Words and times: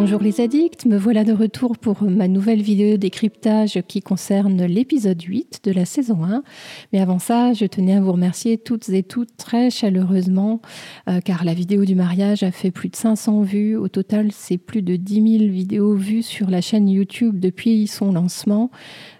Bonjour 0.00 0.22
les 0.22 0.40
addicts, 0.40 0.86
me 0.86 0.96
voilà 0.96 1.24
de 1.24 1.34
retour 1.34 1.76
pour 1.76 2.04
ma 2.04 2.26
nouvelle 2.26 2.62
vidéo 2.62 2.96
décryptage 2.96 3.82
qui 3.86 4.00
concerne 4.00 4.64
l'épisode 4.64 5.20
8 5.20 5.60
de 5.62 5.72
la 5.72 5.84
saison 5.84 6.24
1. 6.24 6.42
Mais 6.94 7.00
avant 7.00 7.18
ça, 7.18 7.52
je 7.52 7.66
tenais 7.66 7.96
à 7.96 8.00
vous 8.00 8.12
remercier 8.12 8.56
toutes 8.56 8.88
et 8.88 9.02
toutes 9.02 9.36
très 9.36 9.68
chaleureusement 9.68 10.62
euh, 11.06 11.20
car 11.20 11.44
la 11.44 11.52
vidéo 11.52 11.84
du 11.84 11.94
mariage 11.94 12.42
a 12.42 12.50
fait 12.50 12.70
plus 12.70 12.88
de 12.88 12.96
500 12.96 13.42
vues. 13.42 13.76
Au 13.76 13.88
total, 13.88 14.32
c'est 14.32 14.56
plus 14.56 14.80
de 14.80 14.96
10 14.96 15.38
000 15.38 15.52
vidéos 15.52 15.94
vues 15.94 16.22
sur 16.22 16.48
la 16.48 16.62
chaîne 16.62 16.88
YouTube 16.88 17.38
depuis 17.38 17.86
son 17.86 18.12
lancement. 18.12 18.70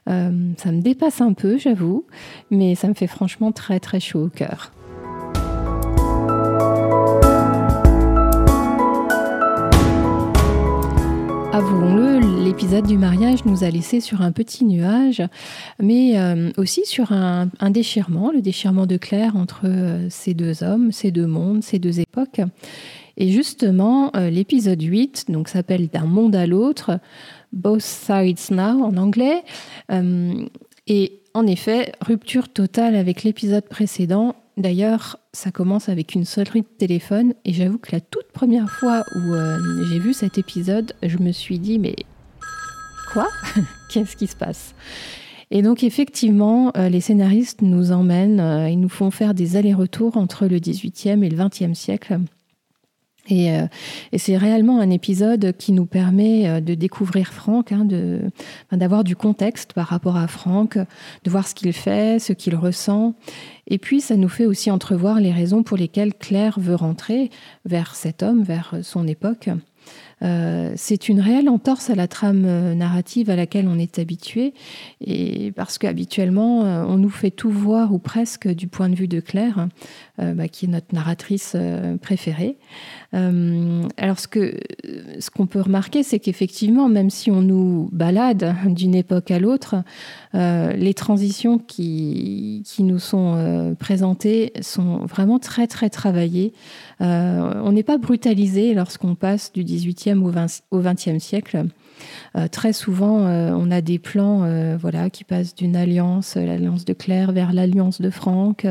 Euh, 0.08 0.52
ça 0.56 0.72
me 0.72 0.80
dépasse 0.80 1.20
un 1.20 1.34
peu, 1.34 1.58
j'avoue, 1.58 2.06
mais 2.50 2.74
ça 2.74 2.88
me 2.88 2.94
fait 2.94 3.06
franchement 3.06 3.52
très 3.52 3.80
très 3.80 4.00
chaud 4.00 4.24
au 4.24 4.30
cœur. 4.30 4.72
Avouons-le, 11.60 12.42
l'épisode 12.42 12.86
du 12.86 12.96
mariage 12.96 13.44
nous 13.44 13.64
a 13.64 13.68
laissé 13.68 14.00
sur 14.00 14.22
un 14.22 14.32
petit 14.32 14.64
nuage, 14.64 15.22
mais 15.78 16.18
euh, 16.18 16.50
aussi 16.56 16.86
sur 16.86 17.12
un, 17.12 17.50
déchirement, 17.68 18.32
le 18.32 18.40
déchirement 18.40 18.86
de 18.86 18.96
Claire 18.96 19.36
entre 19.36 19.66
euh, 19.66 20.06
ces 20.08 20.32
deux 20.32 20.64
hommes, 20.64 20.90
ces 20.90 21.10
deux 21.10 21.26
mondes, 21.26 21.62
ces 21.62 21.78
deux 21.78 22.00
époques. 22.00 22.40
Et 23.18 23.30
justement, 23.30 24.10
euh, 24.16 24.30
l'épisode 24.30 24.80
8 24.80 25.26
donc 25.28 25.48
s'appelle 25.48 25.88
D'un 25.88 26.06
monde 26.06 26.34
à 26.34 26.46
l'autre, 26.46 26.98
Both 27.52 27.82
Sides 27.82 28.50
Now 28.52 28.82
en 28.82 28.96
anglais. 28.96 29.42
et 30.86 31.20
en 31.34 31.46
effet, 31.46 31.92
rupture 32.00 32.48
totale 32.48 32.96
avec 32.96 33.22
l'épisode 33.22 33.68
précédent 33.68 34.34
D'ailleurs, 34.56 35.18
ça 35.32 35.50
commence 35.50 35.88
avec 35.88 36.14
une 36.14 36.24
sonnerie 36.24 36.62
de 36.62 36.66
téléphone 36.78 37.34
et 37.44 37.52
j'avoue 37.52 37.78
que 37.78 37.92
la 37.92 38.00
toute 38.00 38.30
première 38.32 38.70
fois 38.70 39.04
où 39.14 39.34
euh, 39.34 39.58
j'ai 39.88 39.98
vu 39.98 40.12
cet 40.12 40.38
épisode, 40.38 40.92
je 41.02 41.18
me 41.18 41.32
suis 41.32 41.58
dit 41.58 41.78
mais 41.78 41.96
quoi? 43.12 43.28
Qu'est-ce 43.90 44.16
qui 44.16 44.26
se 44.26 44.36
passe? 44.36 44.74
Et 45.50 45.62
donc 45.62 45.82
effectivement, 45.82 46.72
euh, 46.76 46.88
les 46.88 47.00
scénaristes 47.00 47.62
nous 47.62 47.90
emmènent, 47.90 48.40
euh, 48.40 48.68
ils 48.68 48.78
nous 48.78 48.88
font 48.88 49.10
faire 49.10 49.34
des 49.34 49.56
allers-retours 49.56 50.16
entre 50.16 50.46
le 50.46 50.58
18e 50.58 51.24
et 51.24 51.28
le 51.28 51.36
20e 51.36 51.74
siècle. 51.74 52.20
Et, 53.30 53.50
c'est 54.16 54.36
réellement 54.36 54.80
un 54.80 54.90
épisode 54.90 55.54
qui 55.56 55.72
nous 55.72 55.86
permet 55.86 56.60
de 56.60 56.74
découvrir 56.74 57.32
Franck, 57.32 57.72
hein, 57.72 57.86
d'avoir 58.72 59.04
du 59.04 59.16
contexte 59.16 59.72
par 59.72 59.86
rapport 59.86 60.16
à 60.16 60.26
Franck, 60.26 60.76
de 60.76 61.30
voir 61.30 61.46
ce 61.46 61.54
qu'il 61.54 61.72
fait, 61.72 62.18
ce 62.18 62.32
qu'il 62.32 62.56
ressent. 62.56 63.14
Et 63.66 63.78
puis, 63.78 64.00
ça 64.00 64.16
nous 64.16 64.28
fait 64.28 64.46
aussi 64.46 64.70
entrevoir 64.70 65.20
les 65.20 65.32
raisons 65.32 65.62
pour 65.62 65.76
lesquelles 65.76 66.14
Claire 66.14 66.58
veut 66.58 66.74
rentrer 66.74 67.30
vers 67.64 67.94
cet 67.94 68.22
homme, 68.22 68.42
vers 68.42 68.74
son 68.82 69.06
époque. 69.06 69.50
Euh, 70.22 70.72
c'est 70.76 71.08
une 71.08 71.20
réelle 71.20 71.48
entorse 71.48 71.88
à 71.88 71.94
la 71.94 72.06
trame 72.06 72.44
euh, 72.44 72.74
narrative 72.74 73.30
à 73.30 73.36
laquelle 73.36 73.66
on 73.68 73.78
est 73.78 73.98
habitué, 73.98 74.52
et 75.00 75.50
parce 75.52 75.78
qu'habituellement, 75.78 76.64
euh, 76.64 76.84
on 76.86 76.98
nous 76.98 77.08
fait 77.08 77.30
tout 77.30 77.50
voir, 77.50 77.94
ou 77.94 77.98
presque, 77.98 78.46
du 78.46 78.68
point 78.68 78.90
de 78.90 78.94
vue 78.94 79.08
de 79.08 79.20
Claire, 79.20 79.68
bah, 80.18 80.48
qui 80.48 80.66
est 80.66 80.68
notre 80.68 80.94
narratrice 80.94 81.56
préférée. 82.02 82.56
alors, 83.12 84.18
ce 84.18 85.30
qu'on 85.30 85.46
peut 85.46 85.60
remarquer, 85.60 86.02
c'est 86.02 86.18
qu'effectivement, 86.18 86.88
même 86.88 87.10
si 87.10 87.30
on 87.30 87.42
nous 87.42 87.88
balade 87.92 88.54
d'une 88.66 88.94
époque 88.94 89.30
à 89.30 89.38
l'autre, 89.38 89.76
les 90.34 90.94
transitions 90.94 91.58
qui, 91.58 92.62
qui 92.66 92.82
nous 92.82 92.98
sont 92.98 93.74
présentées 93.78 94.52
sont 94.60 94.98
vraiment 95.06 95.38
très, 95.38 95.66
très 95.66 95.90
travaillées. 95.90 96.52
on 97.00 97.72
n'est 97.72 97.82
pas 97.82 97.98
brutalisé 97.98 98.74
lorsqu'on 98.74 99.14
passe 99.14 99.52
du 99.52 99.64
18e 99.64 100.22
au 100.70 100.80
XXe 100.80 101.22
siècle. 101.22 101.66
Euh, 102.36 102.48
très 102.48 102.72
souvent, 102.72 103.26
euh, 103.26 103.52
on 103.54 103.70
a 103.70 103.80
des 103.80 103.98
plans 103.98 104.42
euh, 104.44 104.76
voilà, 104.80 105.10
qui 105.10 105.24
passent 105.24 105.54
d'une 105.54 105.76
alliance, 105.76 106.36
l'alliance 106.36 106.84
de 106.84 106.92
Claire, 106.92 107.32
vers 107.32 107.52
l'alliance 107.52 108.00
de 108.00 108.10
Franck. 108.10 108.66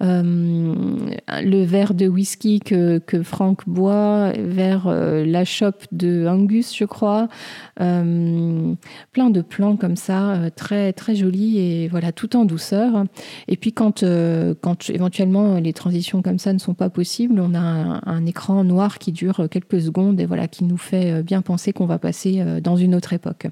le 0.00 1.64
verre 1.64 1.94
de 1.94 2.08
whisky 2.08 2.60
que, 2.60 2.98
que 2.98 3.22
Franck 3.22 3.68
boit 3.68 4.32
vers 4.32 4.88
la 4.88 5.44
chope 5.44 5.84
de 5.92 6.26
Angus, 6.26 6.76
je 6.76 6.84
crois. 6.84 7.28
plein 7.76 9.30
de 9.30 9.40
plans 9.42 9.76
comme 9.76 9.96
ça, 9.96 10.50
très, 10.56 10.92
très 10.92 11.14
jolis 11.14 11.58
et 11.58 11.88
voilà, 11.88 12.12
tout 12.12 12.36
en 12.36 12.44
douceur. 12.44 13.04
Et 13.46 13.56
puis 13.56 13.72
quand, 13.72 14.04
quand 14.60 14.90
éventuellement 14.90 15.58
les 15.58 15.72
transitions 15.72 16.22
comme 16.22 16.38
ça 16.38 16.52
ne 16.52 16.58
sont 16.58 16.74
pas 16.74 16.90
possibles, 16.90 17.40
on 17.40 17.54
a 17.54 17.60
un, 17.60 18.00
un 18.04 18.26
écran 18.26 18.64
noir 18.64 18.98
qui 18.98 19.12
dure 19.12 19.48
quelques 19.50 19.80
secondes 19.80 20.20
et 20.20 20.26
voilà, 20.26 20.48
qui 20.48 20.64
nous 20.64 20.76
fait 20.76 21.22
bien 21.22 21.42
penser 21.42 21.72
qu'on 21.72 21.86
va 21.86 21.98
passer 21.98 22.42
dans 22.60 22.76
une 22.76 22.94
autre 22.94 23.12
époque. 23.12 23.48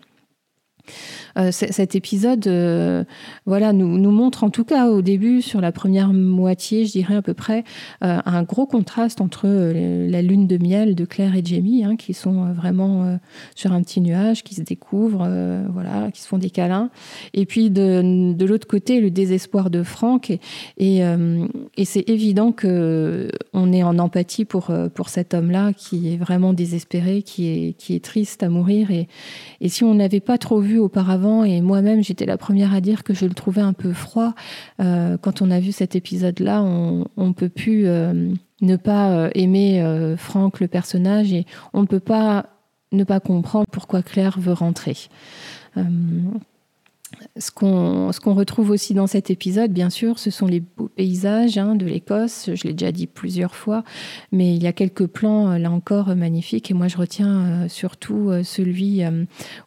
Euh, 1.38 1.50
cet 1.52 1.94
épisode 1.94 2.46
euh, 2.46 3.04
voilà, 3.44 3.72
nous, 3.72 3.98
nous, 3.98 4.10
montre 4.10 4.44
en 4.44 4.50
tout 4.50 4.64
cas 4.64 4.88
au 4.88 5.02
début, 5.02 5.42
sur 5.42 5.60
la 5.60 5.72
première 5.72 6.12
moitié, 6.12 6.86
je 6.86 6.92
dirais 6.92 7.14
à 7.14 7.22
peu 7.22 7.34
près, 7.34 7.64
euh, 8.02 8.18
un 8.24 8.42
gros 8.42 8.66
contraste 8.66 9.20
entre 9.20 9.46
la 9.46 10.22
lune 10.22 10.46
de 10.46 10.58
miel 10.58 10.94
de 10.94 11.04
Claire 11.04 11.36
et 11.36 11.44
Jamie, 11.44 11.84
hein, 11.84 11.96
qui 11.96 12.14
sont 12.14 12.52
vraiment 12.52 13.18
sur 13.54 13.72
un 13.72 13.82
petit 13.82 14.00
nuage, 14.00 14.42
qui 14.42 14.54
se 14.54 14.62
découvrent, 14.62 15.28
voilà, 15.70 16.10
qui 16.10 16.22
se 16.22 16.28
font 16.28 16.38
des 16.38 16.50
câlins. 16.50 16.90
Et 17.34 17.46
puis 17.46 17.70
de, 17.70 18.32
de 18.32 18.44
l'autre 18.46 18.66
côté, 18.66 19.00
le 19.00 19.10
désespoir 19.10 19.70
de 19.70 19.82
Franck. 19.82 20.30
Et, 20.78 20.98
et, 20.98 21.84
c'est 21.84 22.08
évident 22.08 22.52
que 22.52 23.30
on 23.52 23.72
est 23.72 23.82
en 23.82 23.98
empathie 23.98 24.44
pour, 24.44 24.70
pour 24.94 25.08
cet 25.08 25.34
homme-là 25.34 25.72
qui 25.72 26.12
est 26.12 26.16
vraiment 26.16 26.52
désespéré, 26.52 27.22
qui 27.22 27.48
est, 27.48 27.72
qui 27.74 27.94
est 27.94 28.04
triste 28.04 28.42
à 28.42 28.48
mourir. 28.48 28.90
Et, 28.90 29.08
et 29.60 29.68
si 29.68 29.84
on 29.84 29.94
n'avait 29.94 30.20
pas 30.20 30.38
trop 30.38 30.60
vu 30.60 30.75
auparavant, 30.78 31.44
et 31.44 31.60
moi-même 31.60 32.02
j'étais 32.02 32.26
la 32.26 32.36
première 32.36 32.74
à 32.74 32.80
dire 32.80 33.04
que 33.04 33.14
je 33.14 33.26
le 33.26 33.34
trouvais 33.34 33.60
un 33.60 33.72
peu 33.72 33.92
froid. 33.92 34.34
Euh, 34.80 35.16
quand 35.18 35.42
on 35.42 35.50
a 35.50 35.60
vu 35.60 35.72
cet 35.72 35.96
épisode-là, 35.96 36.62
on 36.62 37.06
ne 37.16 37.32
peut 37.32 37.48
plus 37.48 37.86
euh, 37.86 38.30
ne 38.60 38.76
pas 38.76 39.10
euh, 39.10 39.30
aimer 39.34 40.14
Franck, 40.16 40.60
le 40.60 40.68
personnage, 40.68 41.32
et 41.32 41.46
on 41.72 41.82
ne 41.82 41.86
peut 41.86 42.00
pas 42.00 42.46
ne 42.92 43.04
pas 43.04 43.20
comprendre 43.20 43.66
pourquoi 43.70 44.02
Claire 44.02 44.38
veut 44.38 44.52
rentrer. 44.52 44.96
Ce 47.38 47.50
qu'on, 47.50 48.10
retrouve 48.34 48.70
aussi 48.70 48.94
dans 48.94 49.06
cet 49.06 49.30
épisode, 49.30 49.70
bien 49.70 49.90
sûr, 49.90 50.18
ce 50.18 50.30
sont 50.30 50.46
les 50.46 50.60
beaux 50.60 50.88
paysages 50.88 51.58
hein, 51.58 51.74
de 51.74 51.84
l'Écosse. 51.84 52.50
Je 52.54 52.64
l'ai 52.64 52.72
déjà 52.72 52.92
dit 52.92 53.06
plusieurs 53.06 53.54
fois, 53.54 53.84
mais 54.32 54.54
il 54.54 54.62
y 54.62 54.66
a 54.66 54.72
quelques 54.72 55.06
plans, 55.06 55.50
euh, 55.50 55.58
là 55.58 55.70
encore, 55.70 56.14
magnifiques. 56.16 56.70
Et 56.70 56.74
moi, 56.74 56.88
je 56.88 56.96
retiens 56.96 57.64
euh, 57.64 57.68
surtout 57.68 58.30
euh, 58.30 58.42
celui 58.42 59.02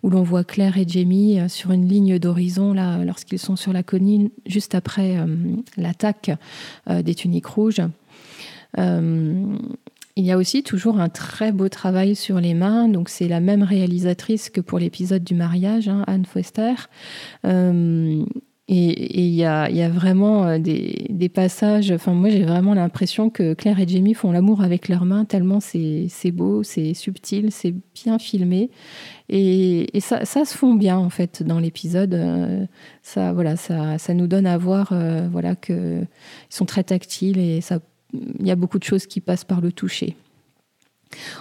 où 0.04 0.10
l'on 0.10 0.24
voit 0.24 0.44
Claire 0.44 0.78
et 0.78 0.88
Jamie 0.88 1.40
sur 1.48 1.72
une 1.72 1.88
ligne 1.88 2.18
d'horizon, 2.18 2.74
là, 2.74 3.04
lorsqu'ils 3.04 3.40
sont 3.40 3.56
sur 3.56 3.74
la 3.74 3.84
colline, 3.84 4.30
juste 4.46 4.76
après 4.76 5.18
l'attaque 5.78 6.32
des 6.88 7.16
tuniques 7.16 7.46
rouges. 7.46 7.82
Il 10.20 10.26
y 10.26 10.34
a 10.34 10.38
aussi 10.38 10.64
toujours 10.64 11.00
un 11.00 11.08
très 11.08 11.54
beau 11.54 11.70
travail 11.70 12.14
sur 12.14 12.42
les 12.42 12.54
mains. 12.54 12.90
Donc 12.90 13.08
c'est 13.08 13.30
la 13.30 13.40
même 13.40 13.64
réalisatrice 13.64 14.50
que 14.50 14.60
pour 14.60 14.78
l'épisode 14.78 15.24
du 15.24 15.34
mariage, 15.34 15.88
hein, 15.88 16.04
Anne 16.08 16.26
Foster. 16.26 16.74
Euh, 17.46 18.26
et 18.68 19.22
il 19.22 19.34
y 19.34 19.46
a, 19.46 19.90
vraiment 19.90 20.46
euh, 20.46 20.60
des, 20.60 21.30
passages. 21.34 21.92
Enfin, 21.92 22.14
moi, 22.14 22.30
j'ai 22.30 22.44
vraiment 22.44 22.74
l'impression 22.74 23.30
que 23.30 23.54
Claire 23.54 23.80
et 23.80 23.88
Jamie 23.88 24.14
font 24.14 24.34
l'amour 24.34 24.62
avec 24.62 24.90
leurs 24.90 25.06
mains, 25.06 25.24
tellement 25.24 25.62
c'est 25.62 26.10
beau, 26.32 26.64
c'est 26.64 26.94
subtil, 26.94 27.50
c'est 27.54 27.74
bien 27.96 28.20
filmé. 28.20 28.72
Et, 29.30 29.88
ça, 30.02 30.26
se 30.26 30.54
fond 30.56 30.74
bien, 30.74 30.98
en 30.98 31.10
fait, 31.10 31.44
dans 31.44 31.60
l'épisode. 31.60 32.14
Euh, 32.14 32.66
ça, 33.04 33.32
voilà, 33.32 33.56
ça, 33.56 34.14
nous 34.14 34.28
donne 34.28 34.46
à 34.46 34.58
voir 34.58 34.94
voilà, 35.32 35.56
qu'ils 35.56 36.08
sont 36.50 36.66
très 36.66 36.84
tactiles 36.84 37.40
et 37.40 37.62
ça 37.62 37.80
il 38.14 38.46
y 38.46 38.52
a 38.52 38.56
beaucoup 38.56 38.80
de 38.80 38.84
choses 38.84 39.06
qui 39.06 39.22
passent 39.22 39.44
par 39.44 39.62
le 39.62 39.72
toucher. 39.72 40.16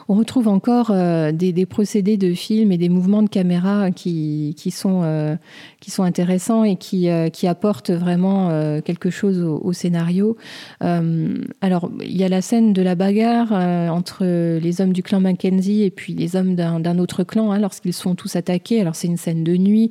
On 0.09 0.15
retrouve 0.15 0.49
encore 0.49 0.91
euh, 0.91 1.33
des, 1.33 1.67
procédés 1.67 2.17
de 2.17 2.33
film 2.33 2.73
et 2.73 2.79
des 2.79 2.89
mouvements 2.89 3.23
de 3.23 3.29
caméra 3.29 3.91
qui, 3.91 4.55
sont, 4.71 5.03
euh, 5.05 5.37
qui 5.81 5.91
sont 5.91 6.03
intéressants 6.03 6.65
et 6.65 6.77
qui, 6.77 7.11
euh, 7.11 7.29
qui 7.29 7.47
apportent 7.47 7.91
vraiment 7.91 8.49
quelque 8.83 9.11
chose 9.11 9.41
au, 9.41 9.73
scénario. 9.73 10.37
alors, 10.81 11.91
il 12.01 12.17
y 12.17 12.25
a 12.25 12.29
la 12.29 12.41
scène 12.41 12.73
de 12.73 12.83
la 12.83 12.95
bagarre 12.95 13.53
entre 13.93 14.25
les 14.59 14.81
hommes 14.81 14.93
du 14.93 15.03
clan 15.03 15.21
Mackenzie 15.21 15.83
et 15.83 15.91
puis 15.91 16.15
les 16.15 16.37
hommes 16.37 16.55
d'un 16.55 16.99
autre 16.99 17.25
clan 17.25 17.53
hein, 17.53 17.59
lorsqu'ils 17.59 17.93
sont 17.93 18.15
tous 18.15 18.37
attaqués. 18.37 18.81
Alors, 18.81 18.95
c'est 18.95 19.09
une 19.09 19.17
scène 19.17 19.45
de 19.45 19.57
nuit. 19.57 19.91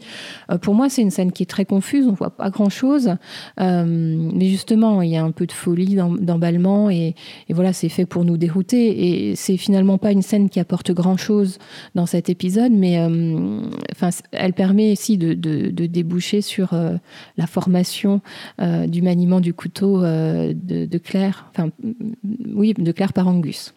pour 0.62 0.74
moi, 0.74 0.89
c'est 0.89 1.01
une 1.01 1.12
scène 1.12 1.31
qui 1.31 1.44
est 1.44 1.47
très 1.47 1.65
confuse. 1.65 2.07
On 2.07 2.13
voit 2.13 2.31
pas 2.31 2.50
grand-chose. 2.50 3.15
mais 3.57 4.47
justement, 4.47 5.01
il 5.01 5.12
y 5.12 5.18
a 5.18 5.24
un 5.24 5.31
peu 5.31 5.45
de 5.45 5.51
folie, 5.51 5.95
d'emballement 5.95 6.89
et, 6.89 7.15
et 7.50 7.53
voilà, 7.53 7.74
c'est 7.74 7.89
fait 7.89 8.06
pour 8.06 8.25
nous 8.25 8.38
dérouter. 8.38 9.29
Et 9.29 9.35
c'est 9.35 9.57
finalement 9.67 9.97
pas 9.97 10.13
une 10.13 10.21
scène 10.21 10.49
qui 10.49 10.61
apporte 10.61 10.91
grand-chose 10.91 11.59
dans 11.93 12.05
cet 12.05 12.29
épisode, 12.29 12.71
mais 12.71 12.99
euh, 12.99 13.59
enfin, 13.91 14.11
elle 14.31 14.53
permet 14.53 14.93
aussi 14.93 15.17
de, 15.17 15.33
déboucher 15.87 16.41
sur 16.41 16.71
euh, 16.71 16.95
la 17.35 17.47
formation 17.47 18.21
euh, 18.61 18.87
du 18.87 19.01
maniement 19.01 19.41
du 19.41 19.53
couteau 19.53 20.03
de, 20.03 20.97
Claire, 20.99 21.51
enfin, 21.51 21.69
oui, 22.53 22.75
de 22.77 22.91
Claire 22.93 23.11
par 23.11 23.27
Angus. 23.27 23.73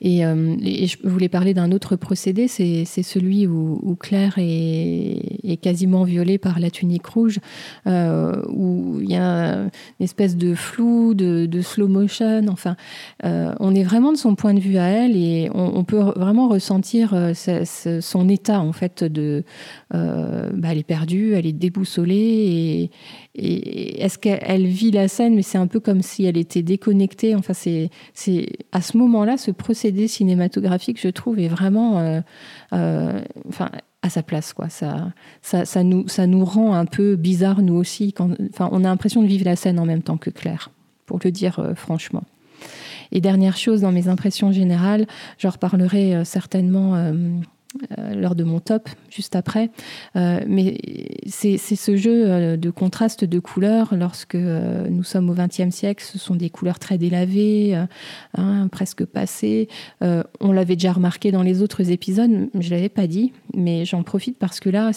Et, 0.00 0.20
je 0.20 0.96
voulais 1.04 1.28
parler 1.28 1.54
d'un 1.54 1.72
autre 1.72 1.96
procédé, 1.96 2.48
c'est 2.48 2.84
celui 3.02 3.46
où, 3.46 3.96
Claire 4.00 4.34
est, 4.38 5.58
quasiment 5.60 6.04
violée 6.04 6.38
par 6.38 6.60
la 6.60 6.70
tunique 6.70 7.06
rouge, 7.06 7.38
où 7.86 8.98
il 9.00 9.10
y 9.10 9.16
a 9.16 9.54
une 9.54 9.70
espèce 10.00 10.36
de 10.36 10.54
flou, 10.54 11.14
de, 11.14 11.60
slow 11.60 11.88
motion. 11.88 12.46
Enfin, 12.48 12.76
on 13.22 13.74
est 13.74 13.82
vraiment 13.82 14.12
de 14.12 14.18
son 14.18 14.34
point 14.34 14.54
de 14.54 14.60
vue 14.60 14.78
à 14.78 14.86
elle 14.88 15.16
et 15.16 15.50
on, 15.54 15.84
peut 15.84 15.98
vraiment 16.16 16.48
ressentir 16.48 17.14
son 17.34 18.28
état 18.28 18.60
en 18.60 18.72
fait 18.72 19.04
de, 19.04 19.44
bah, 19.92 20.68
elle 20.70 20.78
est 20.78 20.86
perdue, 20.86 21.34
elle 21.34 21.46
est 21.46 21.52
déboussolée 21.52 22.90
et 23.34 24.02
est-ce 24.02 24.18
qu'elle 24.18 24.66
vit 24.66 24.90
la 24.90 25.08
scène, 25.08 25.34
mais 25.34 25.42
c'est 25.42 25.58
un 25.58 25.66
peu 25.66 25.80
comme 25.80 26.02
si 26.02 26.24
elle 26.24 26.36
était 26.36 26.62
déconnectée. 26.62 27.34
Enfin, 27.34 27.52
c'est 27.54 27.90
à 28.72 28.80
ce 28.80 28.96
moment-là, 28.96 29.36
ce 29.36 29.50
procédé 29.58 30.08
cinématographique, 30.08 31.00
je 31.00 31.08
trouve, 31.08 31.38
est 31.38 31.48
vraiment 31.48 31.98
euh, 31.98 32.20
euh, 32.72 33.20
enfin, 33.48 33.70
à 34.02 34.08
sa 34.08 34.22
place. 34.22 34.52
Quoi. 34.52 34.68
Ça, 34.68 35.12
ça, 35.42 35.64
ça, 35.64 35.82
nous, 35.82 36.08
ça 36.08 36.26
nous 36.26 36.44
rend 36.44 36.74
un 36.74 36.86
peu 36.86 37.16
bizarre, 37.16 37.60
nous 37.60 37.74
aussi. 37.74 38.12
Quand, 38.12 38.30
enfin, 38.50 38.68
on 38.72 38.84
a 38.84 38.88
l'impression 38.88 39.22
de 39.22 39.26
vivre 39.26 39.44
la 39.44 39.56
scène 39.56 39.78
en 39.78 39.84
même 39.84 40.02
temps 40.02 40.16
que 40.16 40.30
Claire, 40.30 40.70
pour 41.04 41.18
le 41.22 41.30
dire 41.30 41.58
euh, 41.58 41.74
franchement. 41.74 42.24
Et 43.12 43.20
dernière 43.20 43.56
chose, 43.56 43.82
dans 43.82 43.92
mes 43.92 44.08
impressions 44.08 44.52
générales, 44.52 45.06
j'en 45.38 45.50
reparlerai 45.50 46.26
certainement 46.26 47.10
euh, 47.98 48.14
lors 48.14 48.34
de 48.34 48.44
mon 48.44 48.60
top 48.60 48.88
juste 49.10 49.36
après. 49.36 49.70
Euh, 50.16 50.40
mais 50.48 50.78
c'est 51.26 51.58
ce 51.58 51.96
jeu 51.96 52.24
euh, 52.26 52.56
de 52.56 52.70
contraste 52.70 53.26
de 53.26 53.38
couleurs 53.38 53.94
lorsque 53.94 54.36
nous 54.36 55.02
sommes 55.02 55.28
au 55.28 55.34
XXe 55.34 55.68
siècle. 55.68 56.02
Ce 56.02 56.18
sont 56.18 56.34
des 56.34 56.48
couleurs 56.48 56.78
très 56.78 56.96
délavées, 56.96 57.78
hein, 58.34 58.68
presque 58.68 59.04
passées. 59.04 59.68
on 60.00 60.52
l'avait 60.52 60.76
déjà 60.76 60.92
remarqué 60.92 61.30
dans 61.30 61.42
les 61.42 61.60
autres 61.60 61.90
épisodes, 61.90 62.48
je 62.58 62.70
l'avais 62.70 62.88
pas 62.88 63.06
dit, 63.06 63.32
mais 63.54 63.84
j'en 63.84 64.02
profite 64.02 64.38
parce 64.38 64.60
que 64.60 64.70
là, 64.70 64.90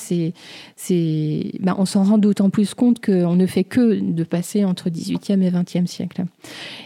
ben, 0.89 1.75
on 1.77 1.85
s'en 1.85 2.03
rend 2.03 2.17
d'autant 2.17 2.49
plus 2.49 2.73
compte 2.73 3.03
qu'on 3.05 3.35
ne 3.35 3.45
fait 3.45 3.65
que 3.65 3.99
de 3.99 4.23
passer 4.23 4.63
entre 4.63 4.89
XVIIIe 4.89 5.43
et 5.43 5.51
XXe 5.51 5.89
siècle. 5.89 6.23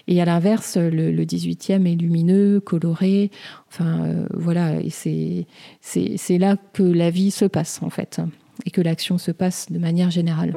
Et 0.08 0.22
à 0.22 0.26
l'inverse, 0.26 0.78
le 0.78 1.24
XVIIIe 1.24 1.88
est 1.88 1.96
lumineux, 1.96 2.60
coloré. 2.60 3.30
Enfin, 3.78 4.06
euh, 4.06 4.26
voilà, 4.34 4.80
et 4.80 4.90
c'est 4.90 6.38
là 6.38 6.56
que 6.72 6.84
la 6.84 7.10
vie 7.10 7.30
se 7.30 7.44
passe, 7.44 7.82
en 7.84 7.90
fait, 7.90 8.22
et 8.66 8.72
que 8.72 8.80
l'action 8.80 9.18
se 9.18 9.32
passe 9.32 9.70
de 9.70 9.80
manière 9.80 10.12
générale. 10.12 10.54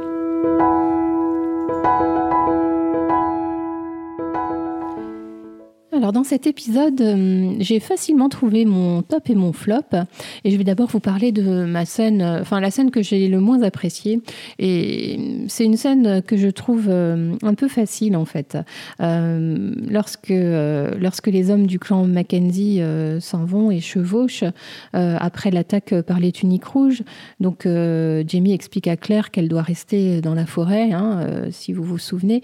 Alors 5.99 6.13
dans 6.13 6.23
cet 6.23 6.47
épisode, 6.47 7.01
euh, 7.01 7.57
j'ai 7.59 7.81
facilement 7.81 8.29
trouvé 8.29 8.65
mon 8.65 9.03
top 9.03 9.31
et 9.31 9.35
mon 9.35 9.53
flop. 9.53 9.97
Et 10.45 10.53
je 10.53 10.57
vais 10.57 10.63
d'abord 10.63 10.87
vous 10.87 11.01
parler 11.01 11.33
de 11.33 11.65
ma 11.65 11.85
scène, 11.87 12.23
euh, 12.23 12.41
enfin 12.41 12.61
la 12.61 12.71
scène 12.71 12.93
que 12.93 13.03
j'ai 13.03 13.27
le 13.27 13.41
moins 13.41 13.63
appréciée. 13.63 14.21
Et 14.61 15.19
c'est 15.49 15.65
une 15.65 15.77
scène 15.77 16.23
que 16.23 16.37
je 16.37 16.47
trouve 16.51 16.87
euh, 16.89 17.35
un 17.43 17.55
peu 17.55 17.67
facile 17.67 18.17
en 18.17 18.27
fait. 18.27 18.57
lorsque, 19.01 20.33
lorsque 20.33 21.27
les 21.27 21.51
hommes 21.51 21.67
du 21.67 21.81
clan 21.81 22.07
Mackenzie 22.07 22.81
s'en 23.19 23.45
vont 23.45 23.73
et 23.73 23.81
chevauchent 23.81 24.45
après 24.93 25.51
l'attaque 25.51 26.01
par 26.03 26.21
les 26.21 26.31
tuniques 26.31 26.65
rouges, 26.65 27.03
donc 27.41 27.65
Jamie 27.65 28.53
explique 28.53 28.87
à 28.87 28.97
Claire 28.97 29.31
qu'elle 29.33 29.49
doit 29.49 29.63
rester 29.63 30.21
dans 30.21 30.35
la 30.35 30.47
forêt, 30.47 30.93
hein, 30.93 31.27
si 31.51 31.73
vous 31.73 31.83
vous 31.83 31.99
souvenez, 31.99 32.43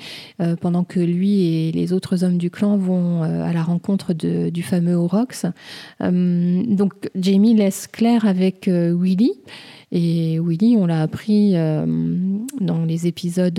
pendant 0.61 0.83
que 0.83 0.99
lui 1.01 1.47
et 1.47 1.73
les 1.73 1.93
autres 1.93 2.25
hommes 2.25 2.39
du 2.39 2.51
clan 2.51 2.77
vont 2.77 3.44
à 3.44 3.52
la 3.52 3.62
rencontre 3.62 4.12
du 4.12 4.62
fameux 4.62 4.94
Orox. 4.94 5.46
Euh, 6.00 6.62
donc 6.67 6.93
Jamie 7.14 7.55
laisse 7.55 7.87
Claire 7.87 8.26
avec 8.26 8.69
euh, 8.69 8.96
Willy. 8.99 9.32
Et 9.93 10.41
Willy, 10.41 10.76
on 10.76 10.87
l'a 10.87 11.02
appris 11.02 11.52
euh, 11.55 11.87
dans 12.61 12.85
les 12.85 13.06
épisodes 13.06 13.55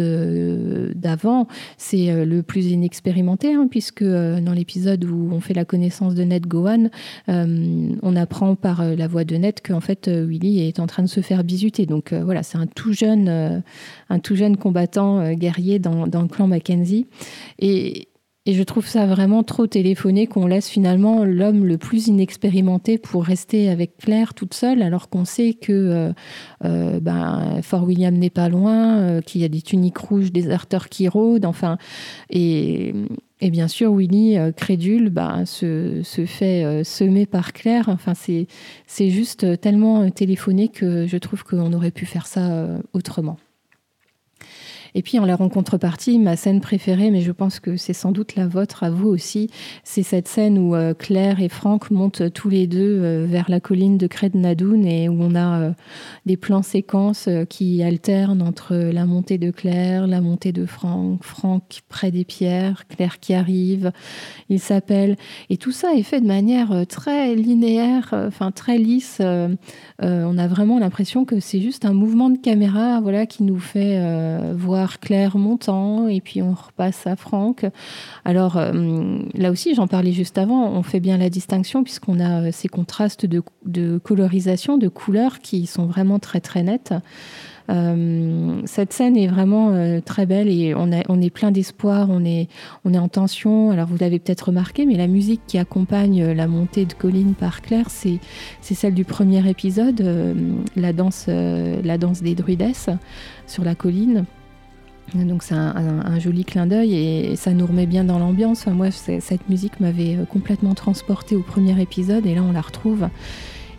d'avant, 0.94 1.48
c'est 1.78 2.26
le 2.26 2.44
plus 2.44 2.66
inexpérimenté, 2.66 3.54
hein, 3.54 3.68
puisque 3.72 4.04
dans 4.04 4.52
l'épisode 4.54 5.06
où 5.06 5.30
on 5.32 5.40
fait 5.40 5.54
la 5.54 5.64
connaissance 5.64 6.14
de 6.14 6.24
Ned 6.24 6.46
Gowan, 6.46 6.90
on 7.28 8.16
apprend 8.18 8.56
par 8.56 8.84
la 8.84 9.08
voix 9.08 9.24
de 9.24 9.38
Ned 9.38 9.62
qu'en 9.66 9.80
fait 9.80 10.10
Willy 10.10 10.68
est 10.68 10.82
en 10.82 10.88
train 10.88 11.04
de 11.04 11.08
se 11.08 11.22
faire 11.22 11.46
bisuter. 11.46 11.86
Donc 11.86 12.12
voilà, 12.12 12.44
c'est 12.44 12.58
un 12.58 12.68
tout 12.68 12.92
jeune, 12.92 13.64
un 14.10 14.20
tout 14.20 14.36
jeune 14.36 14.58
combattant 14.58 15.32
guerrier 15.36 15.80
dans, 15.80 16.06
dans, 16.06 16.22
le 16.22 16.28
clan 16.28 16.48
Mackenzie. 16.48 17.08
Et, 17.60 18.10
et 18.48 18.54
je 18.54 18.62
trouve 18.62 18.86
ça 18.86 19.08
vraiment 19.08 19.44
trop 19.44 19.66
téléphoné 19.66 20.28
qu'on 20.28 20.46
laisse 20.46 20.70
finalement 20.70 21.24
l'homme 21.24 21.66
le 21.66 21.80
plus 21.80 22.08
inexpérimenté 22.08 23.00
pour 23.00 23.24
rester 23.24 23.70
avec 23.70 23.98
Claire 23.98 24.36
toute 24.36 24.54
seule, 24.54 24.84
alors 24.84 25.10
qu'on 25.10 25.26
sait 25.26 25.54
que 25.54 25.72
euh, 25.72 26.14
euh, 26.64 27.00
ben, 27.00 27.60
Fort 27.64 27.86
William 27.86 28.14
n'est 28.14 28.30
pas 28.30 28.48
loin, 28.48 29.00
euh, 29.00 29.22
qu'il 29.22 29.42
y 29.42 29.46
a 29.46 29.48
des 29.48 29.64
tuniques 29.64 29.98
rouges, 29.98 30.32
des 30.32 30.44
déserteurs 30.44 30.90
qui 30.90 31.08
rôdent, 31.08 31.46
enfin. 31.46 31.80
Et, 32.30 32.94
et 33.42 33.50
bien 33.50 33.68
sûr, 33.68 33.94
Willy, 33.96 34.38
crédule, 34.56 35.10
ben, 35.10 35.46
se, 35.46 36.04
se, 36.04 36.26
fait 36.26 36.84
semer 36.84 37.26
par 37.26 37.52
Claire. 37.52 37.90
Enfin, 37.90 38.14
c'est 38.16 39.10
juste 39.10 39.60
tellement 39.60 40.10
téléphoné 40.10 40.70
que 40.70 41.08
je 41.08 41.18
trouve 41.18 41.44
qu'on 41.44 41.74
aurait 41.74 41.92
pu 41.92 42.06
faire 42.06 42.28
ça 42.28 42.68
autrement. 42.94 43.38
Et 44.98 45.02
puis 45.02 45.20
en 45.20 45.26
la 45.26 45.36
rencontre 45.36 45.78
partie, 45.78 46.18
ma 46.20 46.38
scène 46.38 46.62
préférée, 46.62 47.12
mais 47.12 47.20
je 47.20 47.34
pense 47.34 47.60
que 47.60 47.76
c'est 47.76 47.92
sans 47.92 48.14
doute 48.14 48.36
la 48.36 48.48
vôtre 48.48 48.86
à 48.86 48.90
vous 48.90 49.10
aussi, 49.10 49.50
c'est 49.84 50.04
cette 50.04 50.30
scène 50.30 50.58
où 50.58 50.74
euh, 50.74 50.94
Claire 50.94 51.42
et 51.42 51.50
Franck 51.50 51.92
montent 51.92 52.32
tous 52.32 52.48
les 52.48 52.66
deux 52.66 53.02
euh, 53.02 53.26
vers 53.30 53.50
la 53.50 53.60
colline 53.60 53.98
de 53.98 54.08
Nadoun 54.34 54.86
et 54.86 55.10
où 55.10 55.18
on 55.20 55.36
a 55.36 55.60
euh, 55.60 55.72
des 56.26 56.38
plans 56.38 56.62
séquences 56.62 57.28
qui 57.50 57.84
alternent 57.84 58.42
entre 58.42 58.74
la 58.74 59.06
montée 59.06 59.38
de 59.38 59.52
Claire, 59.52 60.08
la 60.08 60.22
montée 60.22 60.54
de 60.54 60.66
Franck, 60.66 61.22
Franck 61.24 61.82
près 61.90 62.10
des 62.10 62.24
pierres, 62.24 62.88
Claire 62.88 63.20
qui 63.20 63.34
arrive, 63.34 63.92
il 64.48 64.62
s'appelle. 64.62 65.18
Et 65.50 65.58
tout 65.58 65.74
ça 65.74 65.94
est 65.94 66.04
fait 66.04 66.22
de 66.22 66.28
manière 66.28 66.88
très 66.88 67.36
linéaire, 67.36 68.14
enfin 68.14 68.52
très 68.52 68.78
lisse. 68.78 69.22
on 70.00 70.38
a 70.38 70.48
vraiment 70.48 70.80
l'impression 70.80 71.26
que 71.26 71.42
c'est 71.42 71.60
juste 71.60 71.84
un 71.84 71.94
mouvement 71.94 72.30
de 72.30 72.38
caméra 72.38 73.02
voilà, 73.02 73.26
qui 73.26 73.44
nous 73.44 73.60
fait 73.60 74.00
voir 74.54 74.85
Claire 75.00 75.38
montant 75.38 76.08
et 76.08 76.22
puis 76.22 76.42
on 76.42 76.54
repasse 76.54 77.08
à 77.08 77.16
Franck. 77.16 77.66
Alors 78.24 78.58
euh, 78.58 79.20
là 79.34 79.52
aussi, 79.52 79.76
j'en 79.76 79.88
parlais 79.88 80.12
juste 80.12 80.38
avant, 80.38 80.70
on 80.70 80.84
fait 80.84 81.00
bien 81.00 81.18
la 81.18 81.30
distinction 81.30 81.84
puisqu'on 81.84 82.20
a 82.20 82.42
euh, 82.42 82.50
ces 82.52 82.68
contrastes 82.68 83.26
de, 83.26 83.98
colorisation, 84.00 84.78
de 84.78 84.88
couleurs 84.88 85.40
qui 85.40 85.66
sont 85.66 85.86
vraiment 85.86 86.20
très 86.20 86.40
très 86.40 86.64
nets. 86.64 86.94
Euh, 87.68 88.62
cette 88.66 88.94
scène 88.94 89.18
est 89.18 89.26
vraiment 89.26 90.00
très 90.06 90.28
belle 90.28 90.50
et 90.50 90.76
on, 90.76 90.92
est 90.92 91.30
plein 91.32 91.50
d'espoir, 91.50 92.10
on 92.12 92.24
est, 92.24 92.48
on 92.84 92.94
est 92.94 93.00
en 93.00 93.08
tension. 93.08 93.72
Alors 93.72 93.88
vous 93.88 93.98
l'avez 94.00 94.20
peut-être 94.20 94.48
remarqué, 94.48 94.86
mais 94.86 94.96
la 94.96 95.08
musique 95.08 95.42
qui 95.48 95.58
accompagne 95.58 96.32
la 96.32 96.48
montée 96.48 96.86
de 96.86 96.94
colline 96.94 97.34
par 97.34 97.62
Claire, 97.62 97.90
c'est, 97.90 98.20
c'est 98.62 98.76
celle 98.76 98.94
du 98.94 99.04
premier 99.04 99.50
épisode, 99.50 100.04
la, 100.76 100.94
danse, 100.94 101.26
la 101.28 101.98
danse 101.98 102.22
des 102.22 102.36
druidesses 102.36 102.90
sur 103.48 103.64
la 103.64 103.74
colline. 103.74 104.26
Donc 105.14 105.44
c'est 105.44 105.56
un, 105.56 106.20
joli 106.20 106.44
clin 106.44 106.66
d'œil 106.66 106.96
et 106.96 107.36
ça 107.36 107.52
nous 107.52 107.66
remet 107.66 107.86
bien 107.86 108.04
dans 108.04 108.20
l'ambiance. 108.20 108.66
moi, 108.68 108.92
cette 108.92 109.50
musique 109.50 109.80
m'avait 109.80 110.16
euh, 110.16 110.26
complètement 110.26 110.74
transportée 110.74 111.36
au 111.36 111.42
premier 111.42 111.80
épisode 111.80 112.26
et 112.26 112.36
là 112.36 112.42
on 112.42 112.52
la 112.52 112.62
retrouve. 112.62 113.08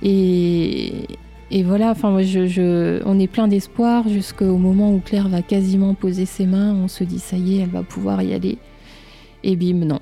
Et, 0.02 1.18
voilà, 1.64 1.90
enfin 1.90 2.10
moi, 2.10 2.22
je, 2.22 3.02
on 3.04 3.18
est 3.18 3.26
plein 3.26 3.48
d'espoir 3.48 4.08
jusqu'au 4.08 4.56
moment 4.56 4.92
où 4.92 5.00
Claire 5.00 5.28
va 5.28 5.42
quasiment 5.42 5.94
poser 5.94 6.26
ses 6.26 6.46
mains. 6.46 6.74
On 6.74 6.88
se 6.88 7.04
dit 7.04 7.18
ça 7.18 7.36
y 7.36 7.58
est, 7.58 7.62
elle 7.62 7.70
va 7.70 7.82
pouvoir 7.82 8.22
y 8.22 8.32
aller. 8.32 8.58
Et 9.42 9.56
bim, 9.56 9.84
non. 9.84 10.00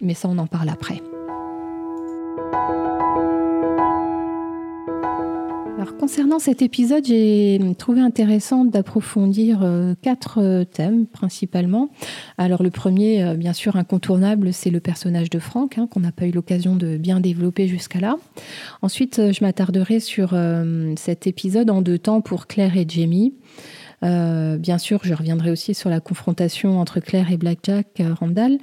Mais 0.00 0.14
ça, 0.14 0.28
on 0.28 0.38
en 0.38 0.46
parle 0.46 0.68
après. 0.68 1.02
Alors 5.78 5.96
concernant 5.96 6.40
cet 6.40 6.60
épisode, 6.60 7.04
j'ai 7.06 7.60
trouvé 7.78 8.00
intéressant 8.00 8.64
d'approfondir 8.64 9.60
euh, 9.62 9.94
quatre 10.02 10.42
euh, 10.42 10.64
thèmes 10.64 11.06
principalement. 11.06 11.88
Alors 12.36 12.64
le 12.64 12.70
premier, 12.70 13.22
euh, 13.22 13.34
bien 13.34 13.52
sûr 13.52 13.76
incontournable, 13.76 14.52
c'est 14.52 14.70
le 14.70 14.80
personnage 14.80 15.30
de 15.30 15.38
Franck, 15.38 15.78
hein, 15.78 15.86
qu'on 15.88 16.00
n'a 16.00 16.10
pas 16.10 16.26
eu 16.26 16.32
l'occasion 16.32 16.74
de 16.74 16.96
bien 16.96 17.20
développer 17.20 17.68
jusqu'à 17.68 18.00
là. 18.00 18.16
Ensuite, 18.82 19.30
je 19.32 19.44
m'attarderai 19.44 20.00
sur 20.00 20.34
cet 20.96 21.28
épisode 21.28 21.70
en 21.70 21.80
deux 21.80 21.98
temps 21.98 22.22
pour 22.22 22.48
Claire 22.48 22.76
et 22.76 22.84
Jamie. 22.88 23.34
Euh, 24.04 24.56
bien 24.58 24.78
sûr, 24.78 25.00
je 25.02 25.14
reviendrai 25.14 25.50
aussi 25.50 25.74
sur 25.74 25.90
la 25.90 26.00
confrontation 26.00 26.78
entre 26.80 27.00
Claire 27.00 27.32
et 27.32 27.36
Blackjack 27.36 27.86
euh, 28.00 28.14
Randall. 28.14 28.58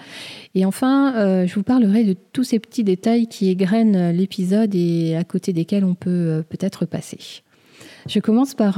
Et 0.54 0.65
enfin, 0.65 1.15
euh, 1.15 1.48
je 1.48 1.56
vous 1.56 1.63
parlerai 1.63 2.04
de 2.04 2.15
tous 2.34 2.44
ces 2.44 2.60
petits 2.60 2.84
détails 2.84 3.27
qui 3.27 3.50
égrènent 3.50 4.12
l'épisode 4.12 4.74
et 4.75 5.15
à 5.15 5.24
côté 5.24 5.54
desquels 5.54 5.84
on 5.84 5.96
peut 5.96 6.44
peut-être 6.50 6.86
passer. 6.86 7.20
Je 8.08 8.20
commence 8.20 8.54
par, 8.54 8.75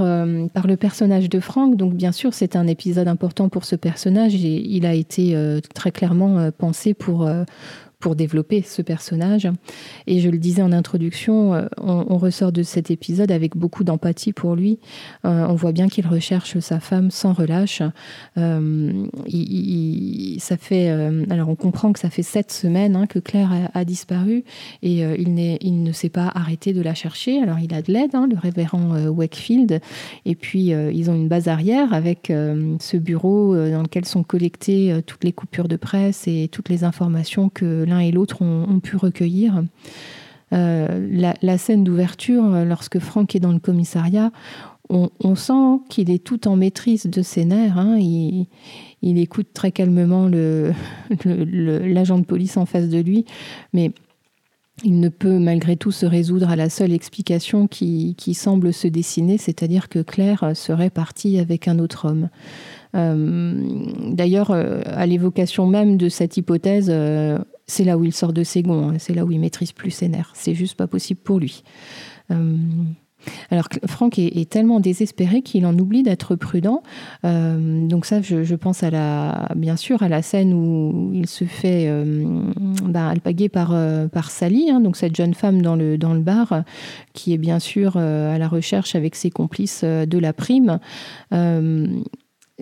par 0.53 0.67
le 0.67 0.77
personnage 0.77 1.27
de 1.27 1.41
Frank. 1.41 1.75
Donc, 1.75 1.93
bien 1.93 2.13
sûr, 2.13 2.33
c'est 2.33 2.55
un 2.55 2.65
épisode 2.65 3.09
important 3.09 3.49
pour 3.49 3.65
ce 3.65 3.75
personnage 3.75 4.33
et 4.35 4.65
il 4.65 4.85
a 4.85 4.93
été 4.93 5.35
très 5.75 5.91
clairement 5.91 6.49
pensé 6.57 6.93
pour, 6.93 7.29
pour 7.99 8.15
développer 8.15 8.61
ce 8.61 8.81
personnage. 8.83 9.49
Et 10.05 10.19
je 10.19 10.29
le 10.29 10.37
disais 10.37 10.61
en 10.61 10.71
introduction, 10.71 11.55
euh, 11.55 11.65
on, 11.77 12.17
ressort 12.17 12.51
de 12.51 12.63
cet 12.63 12.91
épisode 12.91 13.31
avec 13.31 13.55
beaucoup 13.55 13.83
d'empathie 13.83 14.33
pour 14.33 14.55
lui. 14.55 14.79
Euh, 15.25 15.47
on 15.47 15.55
voit 15.55 15.71
bien 15.71 15.87
qu'il 15.87 16.05
recherche 16.05 16.59
sa 16.59 16.79
femme 16.79 17.09
sans 17.09 17.33
relâche. 17.33 17.81
Euh, 18.37 19.07
il, 19.25 20.37
ça 20.39 20.57
fait, 20.57 20.89
alors 21.29 21.49
on 21.49 21.55
comprend 21.55 21.91
que 21.91 21.99
ça 21.99 22.09
fait 22.09 22.23
sept 22.23 22.51
semaines 22.51 22.95
hein, 22.95 23.07
que 23.07 23.19
Claire 23.19 23.69
a, 23.73 23.85
disparu 23.85 24.43
et 24.83 24.99
il, 24.99 25.57
il, 25.61 25.83
ne 25.83 25.91
s'est 25.91 26.09
pas 26.09 26.31
arrêté 26.33 26.73
de 26.73 26.81
la 26.81 26.93
chercher. 26.93 27.41
Alors 27.41 27.59
il 27.59 27.73
a 27.73 27.81
de 27.81 27.91
l'aide, 27.91 28.13
hein, 28.13 28.27
le 28.29 28.37
révérend 28.37 29.07
Wakefield, 29.07 29.79
et 30.25 30.35
puis 30.35 30.67
ils 30.67 31.09
ont 31.09 31.15
une 31.15 31.27
base 31.27 31.47
arrière 31.47 31.93
avec 31.93 32.27
ce 32.27 32.97
bureau 32.97 33.55
dans 33.55 33.81
lequel 33.81 34.05
sont 34.05 34.23
collectées 34.23 35.01
toutes 35.05 35.23
les 35.23 35.31
coupures 35.31 35.67
de 35.67 35.77
presse 35.77 36.27
et 36.27 36.49
toutes 36.51 36.69
les 36.69 36.83
informations 36.83 37.49
que 37.49 37.86
l'un 37.87 37.99
et 37.99 38.11
l'autre 38.11 38.41
ont, 38.41 38.79
pu 38.79 38.95
recueillir. 38.95 39.63
Euh, 40.53 41.33
la, 41.41 41.57
scène 41.57 41.83
d'ouverture, 41.83 42.45
euh, 42.45 42.63
lorsque 42.63 42.99
Franck 42.99 43.35
est 43.35 43.39
dans 43.39 43.51
le 43.51 43.59
commissariat, 43.59 44.31
on, 44.89 45.35
sent 45.35 45.81
qu'il 45.89 46.09
est 46.09 46.23
tout 46.23 46.47
en 46.47 46.55
maîtrise 46.55 47.07
de 47.07 47.21
ses 47.21 47.43
nerfs. 47.43 47.77
Hein. 47.77 47.97
Il, 47.99 48.47
écoute 49.01 49.47
très 49.53 49.73
calmement 49.73 50.29
l'agent 51.25 52.17
de 52.17 52.23
police 52.23 52.55
en 52.55 52.65
face 52.65 52.87
de 52.87 52.99
lui, 52.99 53.25
mais 53.73 53.91
il 54.85 55.01
ne 55.01 55.09
peut 55.09 55.39
malgré 55.39 55.75
tout 55.75 55.91
se 55.91 56.05
résoudre 56.05 56.49
à 56.49 56.55
la 56.55 56.69
seule 56.69 56.93
explication 56.93 57.67
qui, 57.67 58.15
semble 58.33 58.71
se 58.71 58.87
dessiner, 58.87 59.37
c'est-à-dire 59.37 59.89
que 59.89 59.99
Claire 59.99 60.51
serait 60.53 60.89
partie 60.89 61.37
avec 61.37 61.67
un 61.67 61.79
autre 61.79 62.07
homme. 62.07 62.29
Euh, 62.95 63.61
d'ailleurs, 64.13 64.51
à 64.51 65.05
l'évocation 65.05 65.67
même 65.67 65.97
de 65.97 66.07
cette 66.07 66.37
hypothèse, 66.37 66.89
c'est 67.67 67.83
là 67.83 67.97
où 67.97 68.05
il 68.05 68.13
sort 68.13 68.33
de 68.33 68.43
ses 68.43 68.63
gonds, 68.63 68.89
hein. 68.89 68.95
c'est 68.97 69.13
là 69.13 69.25
où 69.25 69.31
il 69.31 69.39
maîtrise 69.39 69.73
plus 69.73 69.91
ses 69.91 70.07
nerfs. 70.07 70.31
C'est 70.33 70.55
juste 70.55 70.75
pas 70.75 70.87
possible 70.87 71.19
pour 71.19 71.39
lui. 71.39 71.63
Euh, 72.31 72.55
alors 73.49 73.67
Franck 73.87 74.19
est, 74.19 74.49
tellement 74.49 74.79
désespéré 74.79 75.41
qu'il 75.41 75.65
en 75.65 75.77
oublie 75.77 76.03
d'être 76.03 76.35
prudent. 76.35 76.81
Euh, 77.25 77.85
donc 77.85 78.05
ça, 78.05 78.21
je, 78.21 78.55
pense 78.55 78.83
à 78.83 78.89
la, 78.89 79.49
bien 79.55 79.75
sûr 79.75 80.01
à 80.01 80.07
la 80.07 80.21
scène 80.21 80.53
où 80.53 81.11
il 81.13 81.27
se 81.27 81.43
fait 81.43 81.87
euh, 81.87 82.23
ben, 82.85 83.07
alpaguer 83.07 83.49
par, 83.49 83.75
par 84.11 84.31
Sally, 84.31 84.69
hein, 84.69 84.79
donc 84.79 84.95
cette 84.95 85.15
jeune 85.15 85.33
femme 85.33 85.61
le, 85.75 85.97
dans 85.97 86.13
le 86.13 86.21
bar, 86.21 86.63
qui 87.13 87.33
est 87.33 87.37
bien 87.37 87.59
sûr 87.59 87.97
à 87.97 88.37
la 88.37 88.47
recherche 88.47 88.95
avec 88.95 89.15
ses 89.15 89.31
complices 89.31 89.83
de 89.83 90.17
la 90.17 90.31
prime 90.31 90.79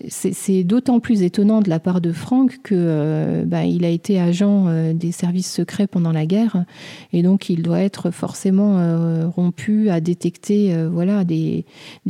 c'est 0.09 0.65
d'autant 0.65 0.99
plus 0.99 1.23
étonnant 1.23 1.61
de 1.61 1.69
la 1.69 1.79
part 1.79 2.01
de 2.01 2.11
Franck 2.11 2.59
que 2.63 2.75
euh, 2.75 3.45
bah, 3.45 3.63
il 3.63 3.85
a 3.85 3.89
été 3.89 4.19
agent 4.19 4.67
euh, 4.67 4.93
des 4.93 5.13
services 5.13 5.49
secrets 5.49 5.87
pendant 5.87 6.11
la 6.11 6.25
guerre 6.25 6.65
et 7.13 7.23
donc 7.23 7.49
il 7.49 7.63
doit 7.63 7.79
être 7.79 8.11
forcément 8.11 8.77
euh, 8.77 9.27
rompu 9.27 9.89
à 9.89 10.01
détecter 10.01 10.75
voilà 10.87 11.23
des, 11.23 11.65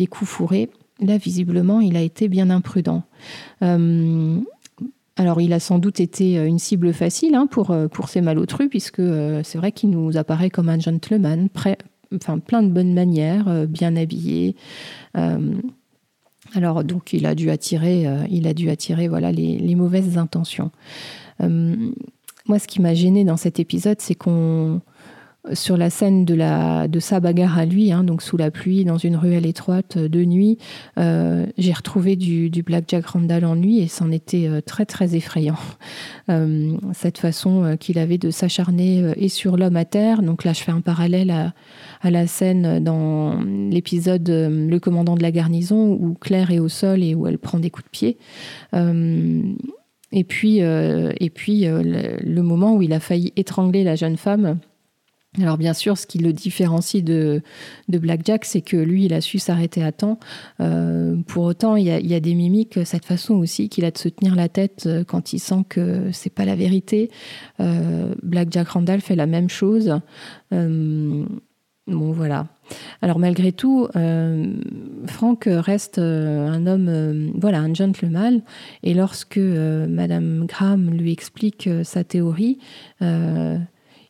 coups 0.09 0.29
fourrés. 0.29 0.69
Là, 0.99 1.17
visiblement, 1.17 1.81
il 1.81 1.97
a 1.97 2.01
été 2.01 2.27
bien 2.27 2.49
imprudent. 2.49 3.03
alors, 3.61 5.41
il 5.41 5.53
a 5.53 5.59
sans 5.59 5.77
doute 5.77 5.99
été 5.99 6.35
une 6.37 6.59
cible 6.59 6.93
facile 6.93 7.35
hein, 7.35 7.47
pour, 7.47 7.75
pour 7.91 8.09
ces 8.09 8.21
malotrus, 8.21 8.69
puisque 8.69 9.01
c'est 9.43 9.57
vrai 9.57 9.71
qu'il 9.71 9.89
nous 9.89 10.15
apparaît 10.17 10.49
comme 10.49 10.69
un 10.69 10.79
gentleman, 10.79 11.49
enfin, 12.13 12.39
plein 12.39 12.63
de 12.63 12.69
bonnes 12.69 12.93
manières, 12.93 13.67
bien 13.67 13.95
habillé. 13.95 14.55
Alors 16.55 16.83
donc 16.85 17.11
il 17.11 17.25
a 17.25 17.35
dû 17.35 17.49
attirer, 17.51 18.07
euh, 18.07 18.25
il 18.29 18.47
a 18.47 18.53
dû 18.53 18.69
attirer 18.69 19.07
voilà 19.07 19.31
les, 19.31 19.75
mauvaises 19.75 20.17
intentions. 20.17 20.71
Euh, 21.41 21.75
moi, 22.47 22.59
ce 22.59 22.67
qui 22.67 22.81
m'a 22.81 22.93
gêné 22.93 23.25
dans 23.25 23.37
cet 23.37 23.59
épisode, 23.59 23.99
c'est 23.99 24.15
qu'on 24.15 24.81
sur 25.53 25.77
la 25.77 25.89
scène 25.89 26.25
de, 26.25 26.99
sa 26.99 27.19
bagarre 27.19 27.57
à 27.57 27.65
lui, 27.65 27.91
hein, 27.91 28.03
donc 28.03 28.21
sous 28.21 28.37
la 28.37 28.51
pluie, 28.51 28.85
dans 28.85 28.97
une 28.97 29.15
ruelle 29.15 29.45
étroite 29.45 29.97
de 29.97 30.25
nuit, 30.25 30.57
euh, 30.97 31.45
j'ai 31.57 31.73
retrouvé 31.73 32.15
du, 32.15 32.49
Black 32.63 32.85
Jack 32.87 33.05
Randall 33.05 33.45
en 33.45 33.55
lui 33.55 33.79
et 33.79 33.87
c'en 33.87 34.11
était 34.11 34.49
très 34.65 34.85
très 34.85 35.15
effrayant. 35.15 35.57
cette 36.93 37.17
façon 37.17 37.77
qu'il 37.79 37.99
avait 37.99 38.17
de 38.17 38.31
s'acharner 38.31 39.13
et 39.15 39.29
sur 39.29 39.57
l'homme 39.57 39.75
à 39.75 39.85
terre, 39.85 40.21
donc 40.21 40.43
là 40.43 40.53
je 40.53 40.61
fais 40.61 40.71
un 40.71 40.81
parallèle 40.81 41.31
à, 41.31 41.53
la 42.09 42.27
scène 42.27 42.83
dans 42.83 43.39
l'épisode 43.41 44.29
euh, 44.29 44.69
Le 44.69 44.79
commandant 44.79 45.15
de 45.15 45.21
la 45.21 45.31
garnison 45.31 45.91
où 45.91 46.13
Claire 46.13 46.51
est 46.51 46.59
au 46.59 46.69
sol 46.69 47.03
et 47.03 47.15
où 47.15 47.27
elle 47.27 47.37
prend 47.37 47.59
des 47.59 47.69
coups 47.69 47.85
de 47.85 47.89
pied. 47.89 48.17
Euh, 48.73 49.41
et 50.11 50.23
puis, 50.23 50.61
euh, 50.61 51.11
et 51.19 51.29
puis 51.29 51.65
le, 51.65 52.41
moment 52.41 52.75
où 52.75 52.81
il 52.81 52.93
a 52.93 52.99
failli 52.99 53.33
étrangler 53.35 53.83
la 53.83 53.95
jeune 53.95 54.17
femme. 54.17 54.59
Alors 55.41 55.57
bien 55.57 55.73
sûr, 55.73 55.97
ce 55.97 56.07
qui 56.07 56.19
le 56.19 56.33
différencie 56.33 57.03
de, 57.03 57.41
de 57.89 57.97
Blackjack, 57.97 58.45
c'est 58.45 58.61
que 58.61 58.77
lui, 58.77 59.05
il 59.05 59.13
a 59.13 59.21
su 59.21 59.39
s'arrêter 59.39 59.83
à 59.83 59.91
temps. 59.91 60.19
pour 61.27 61.43
autant, 61.43 61.75
il 61.75 61.85
y, 61.85 62.15
a, 62.15 62.19
des 62.19 62.35
mimiques, 62.35 62.79
cette 62.85 63.05
façon 63.05 63.35
aussi 63.35 63.69
qu'il 63.69 63.85
a 63.85 63.91
de 63.91 63.97
se 63.97 64.09
tenir 64.09 64.35
la 64.35 64.49
tête 64.49 64.87
quand 65.07 65.33
il 65.33 65.39
sent 65.39 65.65
que 65.69 66.09
c'est 66.11 66.29
pas 66.29 66.45
la 66.45 66.55
vérité. 66.55 67.09
Blackjack 67.59 68.69
Randall 68.69 69.01
fait 69.01 69.15
la 69.15 69.25
même 69.25 69.49
chose. 69.49 69.99
Bon, 71.87 72.11
voilà. 72.11 72.47
Alors 73.03 73.19
malgré 73.19 73.51
tout, 73.51 73.87
euh, 73.95 74.55
Franck 75.05 75.47
reste 75.47 75.99
euh, 75.99 76.47
un 76.47 76.65
homme, 76.65 76.87
euh, 76.89 77.29
voilà, 77.35 77.59
un 77.59 77.71
gentleman. 77.75 78.41
Et 78.81 78.95
lorsque 78.95 79.37
Madame 79.37 80.45
Graham 80.47 80.89
lui 80.89 81.11
explique 81.11 81.69
sa 81.83 82.03
théorie, 82.03 82.57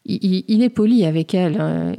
il, 0.05 0.63
est 0.63 0.69
poli 0.69 1.05
avec 1.05 1.33
elle. 1.33 1.59
Hein. 1.59 1.95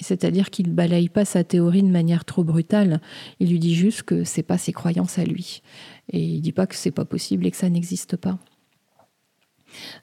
c'est-à-dire 0.00 0.50
qu'il 0.50 0.72
balaye 0.72 1.08
pas 1.08 1.24
sa 1.24 1.44
théorie 1.44 1.82
de 1.82 1.88
manière 1.88 2.24
trop 2.24 2.44
brutale. 2.44 3.00
Il 3.40 3.50
lui 3.50 3.58
dit 3.58 3.74
juste 3.74 4.02
que 4.04 4.24
c'est 4.24 4.42
pas 4.42 4.58
ses 4.58 4.72
croyances 4.72 5.18
à 5.18 5.24
lui. 5.24 5.62
Et 6.12 6.20
il 6.20 6.40
dit 6.40 6.52
pas 6.52 6.66
que 6.66 6.76
c'est 6.76 6.90
pas 6.90 7.04
possible 7.04 7.46
et 7.46 7.50
que 7.50 7.56
ça 7.56 7.68
n'existe 7.68 8.16
pas. 8.16 8.38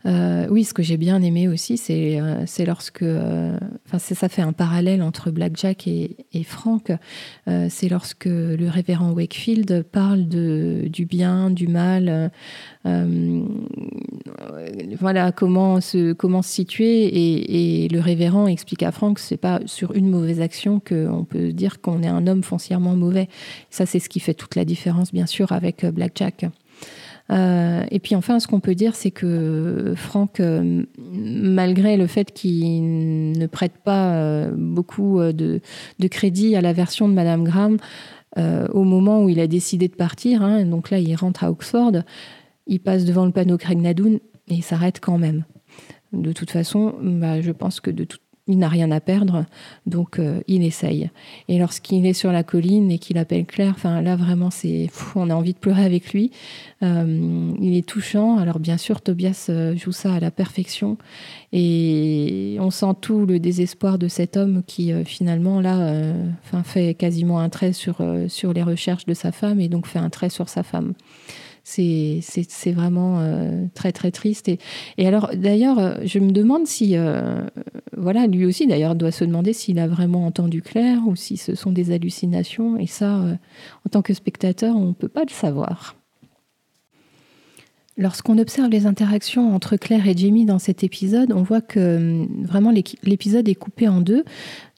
Euh, 0.05 0.47
oui, 0.49 0.63
ce 0.63 0.73
que 0.73 0.83
j'ai 0.83 0.97
bien 0.97 1.21
aimé 1.21 1.47
aussi, 1.47 1.77
c'est 1.77 2.19
euh, 2.19 2.45
lorsque, 2.65 3.01
euh, 3.01 3.57
enfin, 3.85 3.99
ça 3.99 4.29
fait 4.29 4.41
un 4.41 4.53
parallèle 4.53 5.01
entre 5.01 5.31
Blackjack 5.31 5.87
et, 5.87 6.15
et 6.33 6.43
Frank. 6.43 6.91
c'est 7.69 7.89
lorsque 7.89 8.25
le 8.25 8.67
révérend 8.69 9.11
Wakefield 9.11 9.83
parle 9.91 10.27
de, 10.27 10.87
du 10.87 11.05
bien, 11.05 11.49
du 11.49 11.67
mal, 11.67 12.31
voilà 14.99 15.31
comment 15.31 15.81
se 15.81 16.13
comment 16.13 16.41
se 16.41 16.51
situer, 16.51 17.83
et, 17.83 17.87
le 17.87 17.99
révérend 17.99 18.47
explique 18.47 18.83
à 18.83 18.91
Frank 18.91 19.15
que 19.15 19.21
c'est 19.21 19.37
pas 19.37 19.59
sur 19.65 19.93
une 19.93 20.09
mauvaise 20.09 20.41
action 20.41 20.79
qu'on 20.79 21.25
peut 21.25 21.51
dire 21.51 21.81
qu'on 21.81 22.03
est 22.03 22.07
un 22.07 22.27
homme 22.27 22.43
foncièrement 22.43 22.95
mauvais. 22.95 23.29
Ça, 23.69 23.85
c'est 23.85 23.99
ce 23.99 24.09
qui 24.09 24.19
fait 24.19 24.33
toute 24.33 24.55
la 24.55 24.65
différence, 24.65 25.13
bien 25.13 25.25
sûr, 25.25 25.51
avec 25.51 25.85
Blackjack. 25.85 26.45
Euh, 27.31 27.83
et 27.89 27.99
puis 27.99 28.15
enfin, 28.15 28.39
ce 28.39 28.47
qu'on 28.47 28.59
peut 28.59 28.75
dire, 28.75 28.95
c'est 28.95 29.11
que 29.11 29.93
Franck, 29.95 30.39
euh, 30.39 30.83
malgré 30.97 31.97
le 31.97 32.07
fait 32.07 32.31
qu'il 32.31 33.31
ne 33.31 33.47
prête 33.47 33.77
pas 33.83 34.13
euh, 34.13 34.51
beaucoup 34.55 35.19
de, 35.21 35.61
crédit 36.09 36.55
à 36.55 36.61
la 36.61 36.73
version 36.73 37.09
de 37.09 37.13
Madame 37.13 37.43
Graham, 37.43 37.77
au 38.73 38.83
moment 38.83 39.23
où 39.23 39.29
il 39.29 39.39
a 39.39 39.47
décidé 39.47 39.87
de 39.87 39.95
partir, 39.95 40.41
hein, 40.41 40.65
donc 40.65 40.89
là 40.89 40.99
il 40.99 41.15
rentre 41.15 41.45
à 41.45 41.51
Oxford, 41.51 41.93
il 42.67 42.81
passe 42.81 43.05
devant 43.05 43.25
le 43.25 43.31
panneau 43.31 43.57
Craig 43.57 43.77
Nadoun 43.77 44.15
et 44.49 44.55
il 44.55 44.61
s'arrête 44.61 44.99
quand 44.99 45.17
même. 45.17 45.45
De 46.11 46.33
toute 46.33 46.51
façon, 46.51 46.95
bah, 47.01 47.39
je 47.39 47.51
pense 47.51 47.79
que 47.79 47.91
de 47.91 48.03
toute 48.03 48.24
il 48.47 48.59
n'a 48.59 48.69
rien 48.69 48.91
à 48.91 48.99
perdre, 48.99 49.45
donc 49.87 50.19
euh, 50.19 50.41
il 50.47 50.63
essaye. 50.63 51.09
Et 51.47 51.57
lorsqu'il 51.57 52.05
est 52.05 52.13
sur 52.13 52.31
la 52.31 52.43
colline 52.43 52.91
et 52.91 52.99
qu'il 52.99 53.17
appelle 53.17 53.45
Claire, 53.45 53.73
enfin 53.75 54.01
là 54.01 54.15
vraiment 54.15 54.51
c'est, 54.51 54.89
on 55.15 55.31
a 55.31 55.35
envie 55.35 55.53
de 55.53 55.57
pleurer 55.57 55.83
avec 55.83 56.13
lui. 56.13 56.29
Euh, 56.83 57.51
il 57.59 57.75
est 57.75 57.87
touchant. 57.87 58.37
Alors 58.37 58.59
bien 58.59 58.77
sûr, 58.77 59.01
Tobias 59.01 59.47
euh, 59.49 59.75
joue 59.75 59.91
ça 59.91 60.13
à 60.13 60.19
la 60.19 60.29
perfection, 60.29 60.97
et 61.53 62.57
on 62.59 62.69
sent 62.69 62.93
tout 63.01 63.25
le 63.25 63.39
désespoir 63.39 63.97
de 63.97 64.07
cet 64.07 64.37
homme 64.37 64.61
qui 64.67 64.91
finalement 65.05 65.59
là, 65.59 66.13
enfin 66.43 66.63
fait 66.63 66.93
quasiment 66.93 67.39
un 67.39 67.49
trait 67.49 67.73
sur 67.73 67.97
sur 68.27 68.53
les 68.53 68.63
recherches 68.63 69.05
de 69.05 69.13
sa 69.13 69.31
femme 69.31 69.59
et 69.59 69.69
donc 69.69 69.87
fait 69.87 69.99
un 69.99 70.09
trait 70.09 70.29
sur 70.29 70.49
sa 70.49 70.63
femme 70.63 70.93
c'est 71.65 72.71
vraiment 72.71 73.19
euh, 73.19 73.65
très 73.73 73.91
très 73.91 74.11
triste. 74.11 74.47
Et, 74.47 74.59
et 74.97 75.07
alors 75.07 75.31
d'ailleurs, 75.33 75.79
euh, 75.79 75.95
je 76.05 76.19
me 76.19 76.31
demande 76.31 76.67
si, 76.67 76.95
euh, 76.95 77.41
voilà, 77.97 78.27
lui 78.27 78.45
aussi 78.45 78.67
d'ailleurs 78.67 78.95
doit 78.95 79.11
se 79.11 79.25
demander 79.25 79.51
s'il 79.51 79.79
a 79.79 79.87
vraiment 79.87 80.25
entendu 80.25 80.61
Claire 80.61 80.99
ou 81.07 81.15
si 81.15 81.37
ce 81.37 81.55
sont 81.55 81.71
des 81.71 81.91
hallucinations. 81.91 82.77
Et 82.77 82.87
ça, 82.87 83.15
en 83.85 83.89
tant 83.89 84.01
que 84.03 84.13
spectateur, 84.13 84.75
on 84.75 84.87
ne 84.87 84.93
peut 84.93 85.07
pas 85.07 85.23
le 85.23 85.31
savoir. 85.31 85.95
Lorsqu'on 87.97 88.37
observe 88.37 88.69
les 88.69 88.87
interactions 88.87 89.55
entre 89.55 89.77
Claire 89.77 90.05
et 90.07 90.17
Jamie 90.17 90.45
dans 90.45 90.59
cet 90.59 90.83
épisode, 90.83 91.31
on 91.31 91.43
voit 91.43 91.61
que 91.61 92.25
vraiment 92.43 92.71
l'épisode 92.71 93.47
est 93.47 93.55
coupé 93.55 93.87
en 93.87 94.01
deux. 94.01 94.25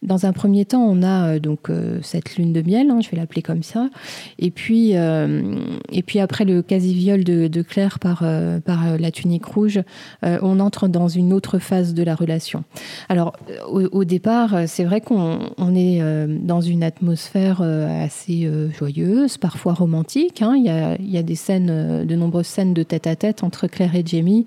Dans 0.03 0.27
un 0.27 0.33
premier 0.33 0.65
temps, 0.65 0.83
on 0.83 1.01
a 1.01 1.27
euh, 1.27 1.39
donc 1.39 1.69
euh, 1.69 1.99
cette 2.03 2.35
lune 2.35 2.53
de 2.53 2.61
miel, 2.61 2.91
hein, 2.91 2.99
je 3.01 3.09
vais 3.09 3.17
l'appeler 3.17 3.41
comme 3.41 3.63
ça, 3.63 3.89
et 4.37 4.51
puis, 4.51 4.91
euh, 4.95 5.55
et 5.91 6.03
puis 6.03 6.19
après 6.19 6.45
le 6.45 6.61
quasi-viol 6.61 7.23
de, 7.23 7.47
de, 7.47 7.61
Claire 7.63 7.97
par, 7.97 8.23
par 8.63 8.97
la 8.97 9.11
tunique 9.11 9.45
rouge, 9.45 9.81
on 10.21 10.59
entre 10.59 10.87
dans 10.87 11.07
une 11.07 11.33
autre 11.33 11.59
phase 11.59 11.93
de 11.93 12.03
la 12.03 12.15
relation. 12.15 12.63
Alors 13.09 13.33
au, 13.67 14.03
départ, 14.05 14.67
c'est 14.67 14.83
vrai 14.83 15.01
qu'on 15.01 15.39
on 15.57 15.75
est 15.75 16.01
dans 16.27 16.61
une 16.61 16.83
atmosphère 16.83 17.61
assez 17.61 18.49
joyeuse, 18.77 19.37
parfois 19.37 19.73
romantique. 19.73 20.41
Hein. 20.41 20.55
Il, 20.55 20.65
y 20.65 20.69
a, 20.69 20.95
il, 20.99 21.09
y 21.09 21.17
a, 21.17 21.23
des 21.23 21.35
scènes, 21.35 22.05
de 22.05 22.15
nombreuses 22.15 22.47
scènes 22.47 22.73
de 22.73 22.83
tête-à-tête 22.83 23.43
entre 23.43 23.67
Claire 23.67 23.95
et 23.95 24.03
Jamie, 24.05 24.45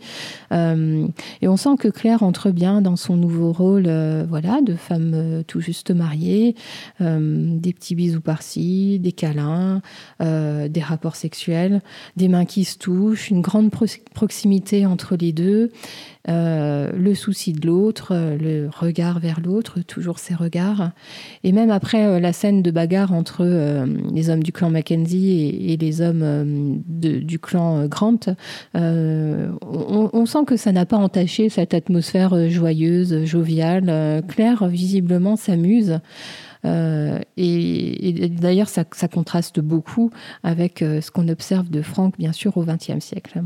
et 0.52 1.48
on 1.48 1.56
sent 1.56 1.76
que 1.78 1.88
Claire 1.88 2.22
entre 2.22 2.50
bien 2.50 2.80
dans 2.80 2.96
son 2.96 3.16
nouveau 3.16 3.52
rôle, 3.52 3.90
voilà, 4.28 4.60
de 4.62 4.74
femme 4.74 5.39
tout 5.46 5.60
juste 5.60 5.90
mariés, 5.90 6.54
euh, 7.00 7.58
des 7.58 7.72
petits 7.72 7.94
bisous 7.94 8.20
par-ci, 8.20 8.98
des 8.98 9.12
câlins, 9.12 9.82
euh, 10.20 10.68
des 10.68 10.80
rapports 10.80 11.16
sexuels, 11.16 11.82
des 12.16 12.28
mains 12.28 12.44
qui 12.44 12.64
se 12.64 12.78
touchent, 12.78 13.30
une 13.30 13.40
grande 13.40 13.70
proximité 13.70 14.86
entre 14.86 15.16
les 15.16 15.32
deux, 15.32 15.70
euh, 16.28 16.90
le 16.92 17.14
souci 17.14 17.52
de 17.52 17.66
l'autre, 17.66 18.14
le 18.14 18.68
regard 18.70 19.20
vers 19.20 19.40
l'autre, 19.40 19.80
toujours 19.80 20.18
ces 20.18 20.34
regards. 20.34 20.90
Et 21.44 21.52
même 21.52 21.70
après 21.70 22.20
la 22.20 22.32
scène 22.32 22.62
de 22.62 22.70
bagarre 22.70 23.12
entre 23.12 23.44
les 24.12 24.30
hommes 24.30 24.42
du 24.42 24.52
clan 24.52 24.70
Mackenzie 24.70 25.70
et, 25.70 25.76
les 25.76 26.00
hommes 26.02 26.82
du 26.86 27.38
clan 27.38 27.86
Grant, 27.86 28.20
on, 28.74 30.26
sent 30.26 30.44
que 30.46 30.56
ça 30.56 30.72
n'a 30.72 30.86
pas 30.86 30.98
entaché 30.98 31.48
cette 31.48 31.74
atmosphère 31.74 32.48
joyeuse, 32.48 33.24
joviale. 33.24 34.22
Claire, 34.28 34.68
visiblement, 34.68 35.36
s'amuse. 35.36 36.00
Euh, 36.64 37.18
et, 37.36 38.28
d'ailleurs, 38.28 38.68
ça, 38.68 38.84
contraste 38.84 39.60
beaucoup 39.60 40.10
avec 40.42 40.82
euh, 40.82 41.00
ce 41.00 41.10
qu'on 41.10 41.28
observe 41.28 41.70
de 41.70 41.82
Franck, 41.82 42.18
bien 42.18 42.32
sûr, 42.32 42.56
au 42.56 42.64
XXe 42.64 43.00
siècle. 43.00 43.42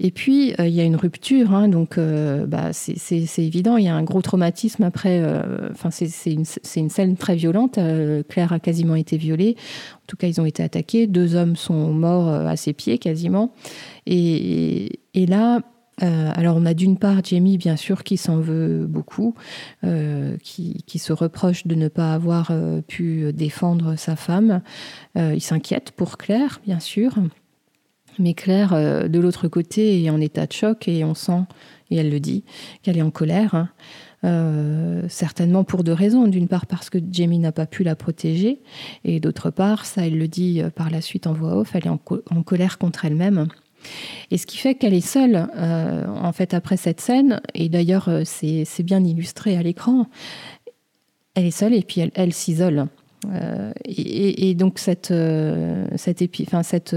Et 0.00 0.10
puis, 0.10 0.54
euh, 0.58 0.66
il 0.66 0.74
y 0.74 0.80
a 0.80 0.84
une 0.84 0.96
rupture, 0.96 1.52
hein, 1.54 1.68
donc 1.68 1.98
bah, 1.98 2.72
c'est 2.72 3.38
évident, 3.38 3.76
il 3.76 3.84
y 3.84 3.88
a 3.88 3.94
un 3.94 4.02
gros 4.02 4.22
traumatisme 4.22 4.82
après. 4.82 5.22
Enfin, 5.70 5.90
c'est 5.90 6.32
une, 6.32 6.44
scène 6.44 7.16
très 7.16 7.36
violente. 7.36 7.78
Claire 8.28 8.52
a 8.52 8.60
quasiment 8.60 8.94
été 8.94 9.16
violée. 9.16 9.56
En 9.94 10.06
tout 10.06 10.16
cas, 10.16 10.26
ils 10.28 10.40
ont 10.40 10.46
été 10.46 10.62
attaqués. 10.62 11.06
Deux 11.06 11.34
hommes 11.34 11.56
sont 11.56 11.92
morts 11.92 12.28
à 12.28 12.56
ses 12.56 12.72
pieds, 12.72 12.98
quasiment. 12.98 13.52
Et, 14.06 15.00
là, 15.14 15.60
euh, 16.02 16.30
alors 16.34 16.56
on 16.56 16.66
a 16.66 16.74
d'une 16.74 16.98
part 16.98 17.24
Jamie 17.24 17.56
bien 17.56 17.76
sûr 17.76 18.04
qui 18.04 18.16
s'en 18.16 18.38
veut 18.38 18.86
beaucoup, 18.86 19.34
euh, 19.84 20.36
qui, 20.42 20.98
se 20.98 21.12
reproche 21.12 21.66
de 21.66 21.74
ne 21.74 21.88
pas 21.88 22.12
avoir 22.12 22.48
euh, 22.50 22.82
pu 22.82 23.32
défendre 23.32 23.96
sa 23.96 24.16
femme. 24.16 24.62
il 25.16 25.40
s'inquiète 25.40 25.92
pour 25.92 26.18
Claire 26.18 26.60
bien 26.64 26.80
sûr, 26.80 27.14
mais 28.18 28.34
Claire 28.34 29.08
de 29.08 29.20
l'autre 29.20 29.48
côté 29.48 30.02
est 30.02 30.10
en 30.10 30.20
état 30.20 30.46
de 30.46 30.52
choc 30.52 30.88
et 30.88 31.04
on 31.04 31.14
sent, 31.14 31.42
et 31.90 31.96
elle 31.96 32.10
le 32.10 32.20
dit, 32.20 32.44
qu'elle 32.82 32.98
est 32.98 33.02
en 33.02 33.10
colère. 33.10 33.68
certainement 35.08 35.64
pour 35.64 35.84
deux 35.84 35.92
raisons. 35.92 36.26
D'une 36.26 36.48
part 36.48 36.66
parce 36.66 36.90
que 36.90 36.98
Jamie 37.10 37.38
n'a 37.38 37.52
pas 37.52 37.66
pu 37.66 37.84
la 37.84 37.94
protéger, 37.96 38.60
et 39.04 39.20
d'autre 39.20 39.50
part, 39.50 39.86
ça 39.86 40.06
elle 40.06 40.18
le 40.18 40.28
dit 40.28 40.62
par 40.74 40.90
la 40.90 41.00
suite 41.00 41.26
en 41.26 41.32
voix 41.32 41.56
off, 41.56 41.74
elle 41.74 41.86
est 41.86 41.88
en 41.88 42.42
colère 42.42 42.78
contre 42.78 43.04
elle-même 43.04 43.48
et 44.30 44.38
ce 44.38 44.46
qui 44.46 44.58
fait 44.58 44.74
qu'elle 44.74 44.94
est 44.94 45.00
seule, 45.00 45.48
euh, 45.56 46.06
en 46.06 46.32
fait, 46.32 46.54
après 46.54 46.76
cette 46.76 47.00
scène, 47.00 47.40
et 47.54 47.68
d'ailleurs, 47.68 48.08
euh, 48.08 48.22
c'est 48.24 48.82
bien 48.82 49.02
illustré 49.04 49.56
à 49.56 49.62
l'écran, 49.62 50.06
elle 51.34 51.46
est 51.46 51.50
seule 51.50 51.74
et 51.74 51.82
puis 51.82 52.02
elle, 52.14 52.32
s'isole. 52.32 52.86
Euh, 53.32 53.72
et, 53.84 54.54
donc 54.54 54.78
cette, 54.78 55.12
cet, 55.96 56.22
enfin, 56.42 56.62
cette, 56.62 56.96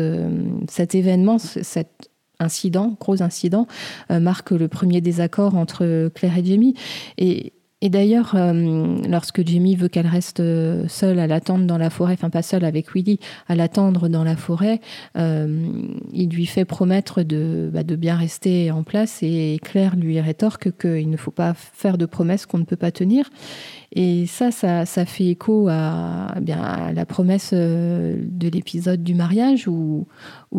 cet 0.69 0.95
événement, 0.95 1.38
cet 1.38 2.11
incident, 2.39 2.95
gros 2.99 3.21
incident, 3.21 3.67
marque 4.09 4.51
le 4.51 4.67
premier 4.67 5.01
désaccord 5.01 5.55
entre 5.55 6.09
Claire 6.13 6.38
et 6.38 6.45
Jamie. 6.45 6.75
Et, 7.17 7.53
et 7.81 7.89
d'ailleurs, 7.89 8.33
euh, 8.36 8.97
lorsque 9.08 9.47
Jamie 9.47 9.77
veut 9.77 9.88
qu'elle 9.88 10.08
reste 10.08 10.41
euh, 10.41 10.86
seule 10.89 11.17
à 11.17 11.27
l'attendre 11.27 11.63
dans 11.65 11.77
la 11.77 11.89
forêt, 11.89 12.13
enfin 12.13 12.30
pas 12.30 12.41
seule 12.41 12.65
avec 12.65 12.93
Willy, 12.93 13.19
à 13.47 13.56
l'attendre 13.56 14.10
dans 14.10 14.25
la 14.25 14.36
forêt, 14.36 14.82
euh, 15.17 15.71
il 16.12 16.30
lui 16.30 16.45
fait 16.45 16.65
promettre 16.65 17.23
de, 17.23 17.69
bah, 17.71 17.84
de, 17.84 17.95
bien 17.95 18.17
rester 18.17 18.69
en 18.69 18.84
place 18.84 19.19
et 19.23 19.60
Claire 19.63 19.95
lui 19.95 20.19
rétorque 20.19 20.77
qu'il 20.77 21.10
ne 21.10 21.15
faut 21.15 21.32
pas 21.32 21.54
faire 21.54 21.97
de 21.97 22.06
promesses 22.06 22.45
qu'on 22.45 22.58
ne 22.58 22.65
peut 22.65 22.75
pas 22.75 22.91
tenir. 22.91 23.30
Et 23.93 24.25
ça, 24.25 24.51
ça, 24.51 24.86
fait 24.86 25.27
écho 25.27 25.67
à, 25.69 26.34
eh 26.38 26.41
bien, 26.41 26.91
la 26.93 27.06
promesse 27.08 27.54
de 27.54 28.49
l'épisode 28.49 29.04
du 29.04 29.15
mariage 29.15 29.67
où 29.67 30.06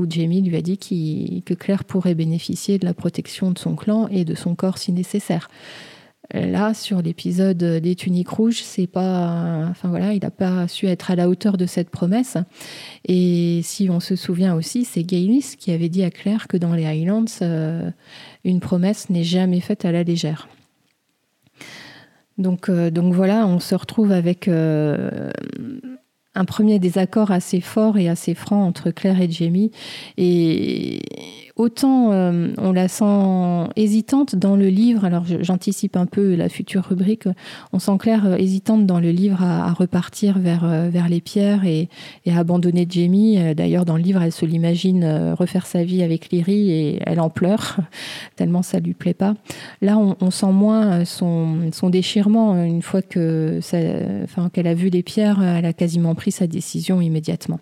Jamie 0.08 0.42
lui 0.42 0.56
a 0.56 0.62
dit 0.62 1.42
que 1.46 1.54
Claire 1.54 1.84
pourrait 1.84 2.16
bénéficier 2.16 2.78
de 2.78 2.86
la 2.86 2.94
protection 2.94 3.52
de 3.52 3.58
son 3.58 3.76
clan 3.76 4.08
et 4.08 4.24
de 4.24 4.34
son 4.34 4.56
corps 4.56 4.78
si 4.78 4.90
nécessaire. 4.90 5.48
Là, 6.32 6.74
sur 6.74 7.02
l'épisode 7.02 7.58
des 7.58 7.94
tuniques 7.96 8.28
rouges, 8.28 8.62
c'est 8.62 8.86
pas, 8.86 9.66
enfin 9.68 9.88
voilà, 9.88 10.12
il 10.12 10.22
n'a 10.22 10.30
pas 10.30 10.68
su 10.68 10.86
être 10.86 11.10
à 11.10 11.16
la 11.16 11.28
hauteur 11.28 11.56
de 11.56 11.66
cette 11.66 11.90
promesse. 11.90 12.36
Et 13.04 13.60
si 13.64 13.90
on 13.90 13.98
se 13.98 14.14
souvient 14.14 14.54
aussi, 14.54 14.84
c'est 14.84 15.02
Gaylis 15.02 15.56
qui 15.58 15.72
avait 15.72 15.88
dit 15.88 16.04
à 16.04 16.10
Claire 16.10 16.46
que 16.46 16.56
dans 16.56 16.72
les 16.72 16.86
Highlands, 16.86 17.24
euh, 17.42 17.90
une 18.44 18.60
promesse 18.60 19.10
n'est 19.10 19.24
jamais 19.24 19.60
faite 19.60 19.84
à 19.84 19.90
la 19.90 20.04
légère. 20.04 20.48
Donc, 22.38 22.68
euh, 22.68 22.90
donc 22.90 23.12
voilà, 23.12 23.46
on 23.46 23.58
se 23.58 23.74
retrouve 23.74 24.12
avec 24.12 24.46
euh, 24.46 25.30
un 26.34 26.44
premier 26.44 26.78
désaccord 26.78 27.30
assez 27.32 27.60
fort 27.60 27.98
et 27.98 28.08
assez 28.08 28.34
franc 28.34 28.64
entre 28.66 28.90
Claire 28.90 29.20
et 29.20 29.30
Jamie. 29.30 29.72
Et 30.16 31.00
autant 31.60 32.10
euh, 32.12 32.48
on 32.56 32.72
la 32.72 32.88
sent 32.88 33.70
hésitante 33.76 34.34
dans 34.34 34.56
le 34.56 34.68
livre, 34.68 35.04
alors 35.04 35.24
j'anticipe 35.40 35.96
un 35.96 36.06
peu 36.06 36.34
la 36.34 36.48
future 36.48 36.84
rubrique, 36.84 37.28
on 37.72 37.78
sent 37.78 37.98
Claire 37.98 38.24
euh, 38.24 38.36
hésitante 38.36 38.86
dans 38.86 38.98
le 38.98 39.10
livre 39.10 39.42
à, 39.42 39.70
repartir 39.72 40.38
vers, 40.38 40.64
euh, 40.64 40.88
vers 40.88 41.08
les 41.08 41.20
pierres 41.20 41.66
et, 41.66 41.88
à 42.26 42.38
abandonner 42.38 42.86
Jamie. 42.88 43.38
D'ailleurs, 43.54 43.84
dans 43.84 43.96
le 43.96 44.02
livre, 44.02 44.22
elle 44.22 44.32
se 44.32 44.46
l'imagine 44.46 45.32
refaire 45.32 45.66
sa 45.66 45.84
vie 45.84 46.02
avec 46.02 46.30
Lyrie 46.30 46.70
et 46.70 47.00
elle 47.04 47.20
en 47.20 47.28
pleure, 47.28 47.76
tellement 48.36 48.62
ça 48.62 48.80
lui 48.80 48.94
plaît 48.94 49.14
pas. 49.14 49.34
Là, 49.82 49.98
on, 49.98 50.30
sent 50.30 50.52
moins 50.52 51.04
son, 51.04 51.70
son, 51.72 51.90
déchirement 51.90 52.62
une 52.64 52.82
fois 52.82 53.02
que 53.02 53.60
enfin, 54.24 54.48
qu'elle 54.48 54.68
a 54.68 54.74
vu 54.74 54.88
les 54.88 55.02
pierres, 55.02 55.42
elle 55.42 55.66
a 55.66 55.72
quasiment 55.72 56.14
pris 56.14 56.30
sa 56.30 56.46
décision 56.46 57.00
immédiatement. 57.00 57.60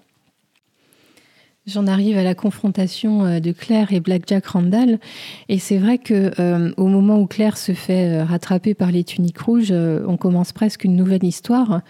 J'en 1.68 1.86
arrive 1.86 2.16
à 2.16 2.22
la 2.22 2.34
confrontation 2.34 3.26
euh, 3.26 3.40
de 3.40 3.52
Claire 3.52 3.92
et 3.92 4.00
Black 4.00 4.22
Jack 4.26 4.46
Randall. 4.46 4.98
Et 5.50 5.58
c'est 5.58 5.76
vrai 5.76 5.98
que 5.98 6.32
euh, 6.40 6.72
au 6.78 6.86
moment 6.86 7.18
où 7.18 7.26
Claire 7.26 7.58
se 7.58 7.72
fait 7.72 8.08
euh, 8.08 8.24
rattraper 8.24 8.72
par 8.72 8.90
les 8.90 9.04
tuniques 9.04 9.38
rouges, 9.38 9.70
on 9.72 10.16
commence 10.16 10.52
presque 10.52 10.84
une 10.84 10.96
nouvelle 10.96 11.24
histoire. 11.24 11.82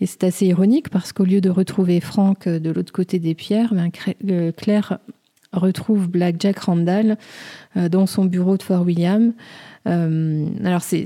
Et 0.00 0.06
c'est 0.06 0.24
assez 0.24 0.46
ironique 0.46 0.88
parce 0.88 1.12
qu'au 1.12 1.24
lieu 1.24 1.42
de 1.42 1.50
retrouver 1.50 2.00
Frank 2.00 2.48
de 2.48 2.70
l'autre 2.70 2.92
côté 2.92 3.18
des 3.18 3.34
pierres, 3.34 3.74
ben, 3.74 3.90
Claire 4.52 4.98
retrouve 5.52 6.08
Black 6.08 6.36
Jack 6.38 6.60
Randall 6.60 7.18
dans 7.74 8.06
son 8.06 8.24
bureau 8.24 8.56
de 8.56 8.62
Fort 8.62 8.82
William. 8.82 9.32
Euh, 9.86 10.46
alors 10.64 10.82
c'est 10.82 11.04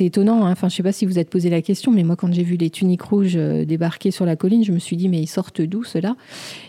étonnant, 0.00 0.44
hein. 0.44 0.52
enfin 0.52 0.68
je 0.68 0.76
sais 0.76 0.82
pas 0.82 0.92
si 0.92 1.06
vous 1.06 1.18
êtes 1.18 1.30
posé 1.30 1.48
la 1.48 1.62
question, 1.62 1.90
mais 1.90 2.02
moi 2.02 2.16
quand 2.16 2.32
j'ai 2.32 2.42
vu 2.42 2.56
les 2.56 2.68
tuniques 2.68 3.02
rouges 3.02 3.36
euh, 3.36 3.64
débarquer 3.64 4.10
sur 4.10 4.26
la 4.26 4.36
colline, 4.36 4.64
je 4.64 4.72
me 4.72 4.78
suis 4.78 4.96
dit 4.96 5.08
mais 5.08 5.20
ils 5.20 5.28
sortent 5.28 5.62
d'où 5.62 5.82
ceux-là? 5.82 6.16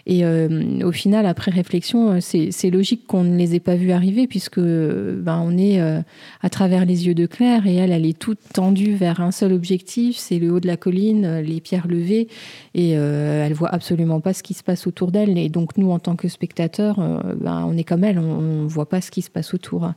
Et 0.06 0.24
euh, 0.24 0.80
au 0.84 0.92
final, 0.92 1.26
après 1.26 1.52
réflexion, 1.52 2.20
c'est 2.22 2.70
logique 2.70 3.08
qu'on 3.08 3.24
ne 3.24 3.38
les 3.38 3.56
ait 3.56 3.60
pas 3.60 3.76
vus 3.76 3.92
arriver 3.92 4.28
puisque 4.28 4.60
ben, 4.60 5.42
on 5.46 5.58
est 5.58 5.80
à 5.80 6.50
travers 6.50 6.86
les 6.86 7.08
yeux 7.08 7.14
de 7.14 7.26
Claire 7.26 7.68
et 7.68 7.76
elle, 7.76 7.92
elle 7.92 8.06
est 8.06 8.18
toute 8.18 8.40
tendue 8.54 8.96
vers 8.96 9.22
un 9.22 9.32
seul 9.32 9.54
objectif, 9.54 10.18
c'est 10.18 10.40
le 10.40 10.52
haut 10.52 10.60
de 10.60 10.68
la 10.68 10.78
colline, 10.78 11.40
les 11.40 11.62
pierres 11.62 11.88
levées 11.88 12.28
et 12.74 12.92
elle 12.92 13.54
voit 13.54 13.74
absolument 13.74 14.20
pas 14.20 14.34
ce 14.34 14.44
qui 14.44 14.54
se 14.54 14.64
passe 14.64 14.88
autour 14.88 15.12
d'elle. 15.12 15.38
Et 15.38 15.50
donc 15.50 15.78
nous, 15.78 15.92
en 15.92 16.00
tant 16.00 16.16
que 16.16 16.28
spectateurs, 16.28 16.98
ben, 17.40 17.66
on 17.66 17.78
est 17.78 17.84
comme 17.86 18.04
elle, 18.04 18.20
on, 18.20 18.64
ne 18.64 18.68
voit 18.68 18.90
pas 18.90 19.00
ce 19.00 19.10
qui 19.10 19.22
se 19.22 19.30
passe 19.30 19.54
autour. 19.54 19.94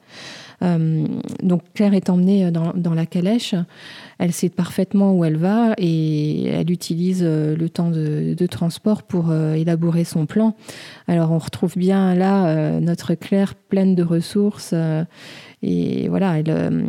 Euh, 0.62 1.07
donc 1.42 1.62
Claire 1.75 1.95
est 1.95 2.11
emmenée 2.11 2.51
dans, 2.51 2.95
la 2.95 3.07
calèche. 3.07 3.55
Elle 4.18 4.33
sait 4.33 4.48
parfaitement 4.48 5.12
où 5.12 5.24
elle 5.24 5.37
va 5.37 5.74
et 5.79 6.46
elle 6.46 6.70
utilise 6.70 7.22
euh, 7.22 7.55
le 7.55 7.68
temps 7.68 7.90
de, 7.90 8.35
transport 8.46 9.02
pour 9.02 9.31
euh, 9.31 9.55
élaborer 9.55 10.05
son 10.05 10.24
plan. 10.26 10.55
Alors 11.09 11.33
on 11.33 11.38
retrouve 11.38 11.76
bien 11.76 12.14
là 12.14 12.81
notre 12.81 13.14
Claire 13.14 13.55
pleine 13.55 13.94
de 13.94 14.02
ressources 14.02 14.74
et 15.62 16.09
voilà, 16.09 16.38
elle, 16.38 16.87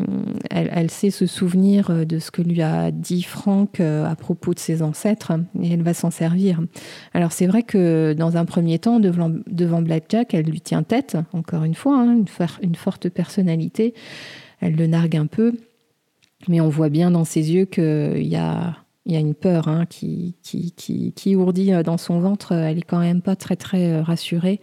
elle, 0.52 0.92
sait 0.92 1.10
se 1.10 1.26
souvenir 1.26 2.06
de 2.06 2.20
ce 2.20 2.30
que 2.30 2.42
lui 2.42 2.62
a 2.62 2.92
dit 2.92 3.24
Franck 3.24 3.80
à 3.80 4.16
propos 4.16 4.54
de 4.54 4.60
ses 4.60 4.82
ancêtres 4.82 5.34
et 5.62 5.74
elle 5.74 5.82
va 5.82 5.94
s'en 5.94 6.12
servir. 6.12 6.62
Alors 7.14 7.32
c'est 7.32 7.48
vrai 7.48 7.64
que 7.64 8.14
dans 8.14 8.38
un 8.38 8.46
premier 8.46 8.78
temps, 8.78 9.00
devant, 9.00 9.32
devant 9.48 9.82
Blackjack, 9.82 10.34
elle 10.34 10.46
lui 10.46 10.62
tient 10.62 10.84
tête, 10.84 11.18
encore 11.34 11.64
une 11.64 11.76
fois, 11.76 11.98
hein, 11.98 12.18
une, 12.18 12.26
une 12.62 12.76
forte 12.76 13.10
personnalité 13.10 13.94
elle 14.60 14.76
le 14.76 14.88
nargue 14.88 15.18
un 15.18 15.28
peu. 15.28 15.54
Mais 16.48 16.62
on 16.62 16.70
voit 16.70 16.90
bien 16.90 17.12
dans 17.12 17.26
ses 17.26 17.52
yeux 17.52 17.66
qu'il 17.66 18.28
y 18.28 18.36
a, 18.36 18.78
y 19.06 19.16
a 19.16 19.20
une 19.20 19.36
peur 19.36 19.68
hein, 19.68 19.86
qui, 19.86 20.36
qui, 20.44 20.74
qui, 21.14 21.36
ourdit 21.36 21.72
dans 21.84 21.98
son 21.98 22.20
ventre. 22.20 22.52
Elle 22.52 22.80
est 22.80 22.82
quand 22.84 23.00
même 23.00 23.22
pas 23.22 23.36
très 23.36 23.56
très 23.56 24.02
rassurée. 24.02 24.62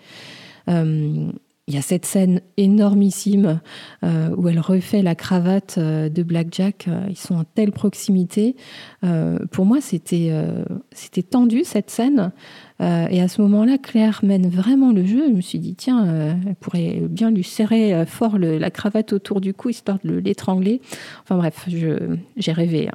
Euh, 0.69 1.31
il 1.67 1.75
y 1.75 1.79
a 1.79 1.83
cette 1.83 2.05
scène 2.05 2.43
énormissime 2.59 3.61
euh, 4.03 4.35
où 4.37 4.49
elle 4.49 4.61
refait 4.61 5.01
la 5.01 5.15
cravate 5.15 5.77
euh, 5.79 6.11
de 6.11 6.23
Blackjack. 6.23 6.89
Euh, 6.89 7.07
ils 7.09 7.17
sont 7.17 7.37
en 7.37 7.45
telle 7.45 7.73
proximité. 7.73 8.55
pour 9.51 9.65
moi, 9.65 9.81
c'était 9.81 10.33
c'était 10.93 11.23
tendu 11.23 11.65
cette 11.65 11.91
scène. 11.91 12.33
Et 12.81 13.21
à 13.21 13.29
ce 13.29 13.41
moment-là, 13.43 13.79
Claire 13.79 14.21
mène 14.23 14.49
vraiment 14.49 14.93
le 14.93 15.05
jeu. 15.05 15.29
Je 15.29 15.33
me 15.33 15.41
suis 15.41 15.59
dit, 15.59 15.75
tiens, 15.75 16.37
elle 16.47 16.55
pourrait 16.57 17.01
bien 17.09 17.31
lui 17.31 17.45
serrer 17.45 18.05
fort 18.07 18.39
la 18.39 18.71
cravate 18.71 19.13
autour 19.13 19.41
du 19.41 19.55
cou, 19.55 19.71
histoire 19.71 19.99
de 20.05 20.17
l'étrangler. 20.17 20.81
Enfin 21.23 21.37
bref, 21.37 21.67
j'ai 21.69 22.53
rêvé. 22.53 22.89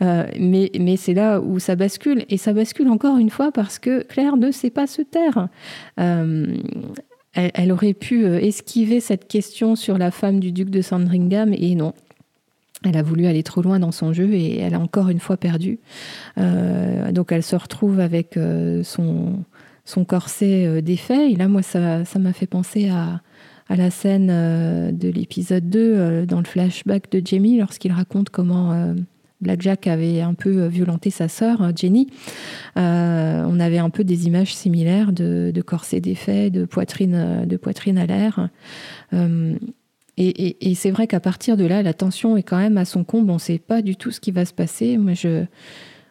Hein. 0.00 0.26
mais 0.38 0.70
mais 0.78 0.96
c'est 0.96 1.14
là 1.14 1.40
où 1.40 1.58
ça 1.58 1.76
bascule. 1.76 2.24
Et 2.28 2.36
ça 2.36 2.52
bascule 2.52 2.88
encore 2.88 3.18
une 3.18 3.30
fois 3.30 3.52
parce 3.52 3.78
que 3.78 4.02
Claire 4.02 4.36
ne 4.36 4.50
sait 4.50 4.70
pas 4.70 4.86
se 4.86 5.02
taire 5.02 5.48
elle, 7.34 7.72
aurait 7.72 7.94
pu 7.94 8.24
euh, 8.24 8.38
esquiver 8.40 9.00
cette 9.00 9.28
question 9.28 9.76
sur 9.76 9.98
la 9.98 10.10
femme 10.10 10.40
du 10.40 10.52
duc 10.52 10.70
de 10.70 10.82
Sandringham 10.82 11.52
et 11.52 11.74
non. 11.74 11.92
Elle 12.84 12.96
a 12.96 13.02
voulu 13.02 13.26
aller 13.26 13.42
trop 13.42 13.62
loin 13.62 13.78
dans 13.78 13.92
son 13.92 14.12
jeu 14.12 14.32
et 14.32 14.58
elle 14.58 14.74
a 14.74 14.80
encore 14.80 15.08
une 15.08 15.20
fois 15.20 15.36
perdu. 15.36 15.78
Euh, 16.38 17.12
donc 17.12 17.32
elle 17.32 17.42
se 17.42 17.56
retrouve 17.56 18.00
avec 18.00 18.36
euh, 18.36 18.82
son, 18.82 19.44
son 19.84 20.04
corset 20.04 20.80
défait. 20.82 21.32
Et 21.32 21.36
là, 21.36 21.48
moi, 21.48 21.62
ça 21.62 22.04
m'a 22.18 22.32
fait 22.32 22.46
penser 22.46 22.88
à, 22.88 23.20
à 23.68 23.76
la 23.76 23.90
scène 23.90 24.28
de 24.96 25.08
l'épisode 25.08 25.68
2 25.68 26.26
dans 26.26 26.38
le 26.38 26.46
flashback 26.46 27.10
de 27.10 27.20
Jamie 27.24 27.58
lorsqu'il 27.58 27.92
raconte 27.92 28.30
comment 28.30 28.94
Blackjack 29.40 29.86
avait 29.86 30.20
un 30.20 30.34
peu 30.34 30.66
violenté 30.66 31.10
sa 31.10 31.28
sœur, 31.28 31.62
euh, 31.62 31.70
Jenny. 31.74 32.08
Euh, 32.76 33.44
on 33.46 33.58
avait 33.58 33.78
un 33.78 33.90
peu 33.90 34.04
des 34.04 34.26
images 34.26 34.54
similaires 34.54 35.12
de, 35.12 35.62
corset 35.64 36.00
défait, 36.00 36.50
de 36.50 36.64
poitrine, 36.64 37.14
euh, 37.14 37.46
de 37.46 37.56
poitrine 37.56 37.98
à 37.98 38.06
l'air. 38.06 38.48
Et, 40.20 40.74
c'est 40.74 40.90
vrai 40.90 41.06
qu'à 41.06 41.20
partir 41.20 41.56
de 41.56 41.64
là, 41.64 41.82
la 41.82 41.94
tension 41.94 42.36
est 42.36 42.42
quand 42.42 42.58
même 42.58 42.78
à 42.78 42.84
son 42.84 43.04
comble. 43.04 43.30
On 43.30 43.34
ne 43.34 43.38
sait 43.38 43.58
pas 43.58 43.82
du 43.82 43.96
tout 43.96 44.10
ce 44.10 44.20
qui 44.20 44.30
va 44.30 44.44
se 44.44 44.52
passer. 44.52 44.98
Moi, 44.98 45.14
je, 45.14 45.44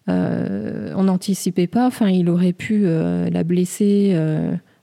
on 0.08 1.04
n'anticipait 1.04 1.67
pas. 1.67 1.86
Enfin, 1.88 2.10
il 2.10 2.30
aurait 2.30 2.54
pu 2.54 2.84
la 2.84 3.43
blesser 3.43 4.17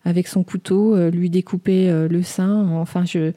avec 0.04 0.28
son 0.28 0.44
couteau, 0.44 0.96
lui 1.10 1.30
découper 1.30 1.90
le 2.08 2.22
sein. 2.22 2.68
Enfin, 2.68 3.04
je 3.04 3.32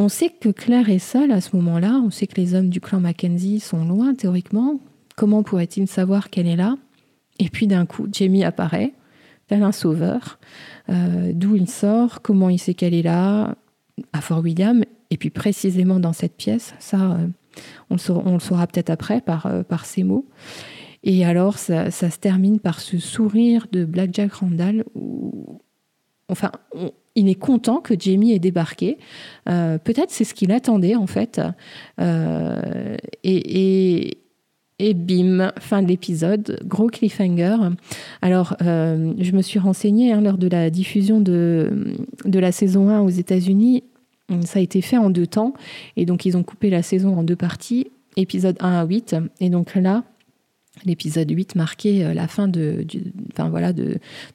on 0.00 0.08
sait 0.08 0.30
que 0.30 0.50
Claire 0.50 0.88
est 0.90 1.00
seule 1.00 1.32
à 1.32 1.40
ce 1.40 1.56
moment-là. 1.56 2.00
On 2.04 2.10
sait 2.10 2.28
que 2.28 2.40
les 2.40 2.54
hommes 2.54 2.68
du 2.68 2.80
clan 2.80 3.00
Mackenzie 3.00 3.58
sont 3.58 3.84
loin 3.84 4.14
théoriquement. 4.14 4.78
Comment 5.16 5.42
pourrait-il 5.42 5.88
savoir 5.88 6.30
qu'elle 6.30 6.46
est 6.46 6.54
là? 6.54 6.76
Et 7.40 7.48
puis 7.48 7.66
d'un 7.66 7.84
coup, 7.84 8.06
Jamie 8.10 8.44
apparaît, 8.44 8.92
tel 9.48 9.64
un 9.64 9.72
sauveur. 9.72 10.38
Euh, 10.88 11.32
d'où 11.34 11.56
il 11.56 11.68
sort? 11.68 12.22
Comment 12.22 12.48
il 12.48 12.60
sait 12.60 12.74
qu'elle 12.74 12.94
est 12.94 13.02
là? 13.02 13.56
À 14.12 14.20
Fort 14.20 14.38
William. 14.38 14.84
Et 15.10 15.16
puis 15.16 15.30
précisément 15.30 16.00
dans 16.00 16.12
cette 16.12 16.36
pièce, 16.36 16.74
ça, 16.78 17.12
euh, 17.12 17.26
on, 17.90 17.94
le 18.32 18.38
saura, 18.38 18.66
peut-être 18.66 18.90
après 18.90 19.20
par, 19.20 19.46
euh, 19.46 19.62
par 19.62 19.86
ces 19.86 20.02
mots. 20.02 20.26
Et 21.02 21.24
alors, 21.24 21.58
ça, 21.58 21.90
se 21.90 22.18
termine 22.18 22.58
par 22.58 22.80
ce 22.80 22.98
sourire 22.98 23.66
de 23.72 23.84
Black 23.84 24.10
Jack 24.12 24.32
Randall 24.34 24.84
où, 24.94 25.60
enfin, 26.28 26.50
il 27.14 27.28
est 27.28 27.36
content 27.36 27.80
que 27.80 27.94
Jamie 27.98 28.32
ait 28.32 28.40
débarqué. 28.40 28.98
Euh, 29.48 29.78
peut-être 29.78 30.10
c'est 30.10 30.24
ce 30.24 30.34
qu'il 30.34 30.50
attendait 30.52 30.96
en 30.96 31.06
fait. 31.06 31.40
Et, 33.22 34.18
et, 34.80 34.94
bim, 34.94 35.52
fin 35.60 35.82
de 35.82 35.88
l'épisode, 35.88 36.60
gros 36.64 36.88
cliffhanger. 36.88 37.56
Alors, 38.20 38.56
je 38.60 39.32
me 39.32 39.42
suis 39.42 39.60
renseignée 39.60 40.12
hein, 40.12 40.20
lors 40.20 40.36
de 40.36 40.48
la 40.48 40.68
diffusion 40.68 41.20
de, 41.20 41.94
de 42.24 42.38
la 42.40 42.50
saison 42.50 42.88
1 42.88 43.00
aux 43.00 43.08
États-Unis. 43.08 43.84
Ça 44.44 44.58
a 44.58 44.62
été 44.62 44.82
fait 44.82 44.98
en 44.98 45.10
deux 45.10 45.26
temps. 45.26 45.54
Et 45.96 46.04
donc, 46.04 46.24
ils 46.24 46.36
ont 46.36 46.42
coupé 46.42 46.70
la 46.70 46.82
saison 46.82 47.16
en 47.16 47.22
deux 47.22 47.36
parties, 47.36 47.90
épisode 48.16 48.56
1 48.60 48.80
à 48.80 48.84
8. 48.84 49.16
Et 49.40 49.50
donc 49.50 49.74
là, 49.74 50.04
L'épisode 50.84 51.30
8 51.30 51.54
marquait 51.56 52.04
euh, 52.04 52.14
la 52.14 52.28
fin 52.28 52.48
de, 52.48 52.86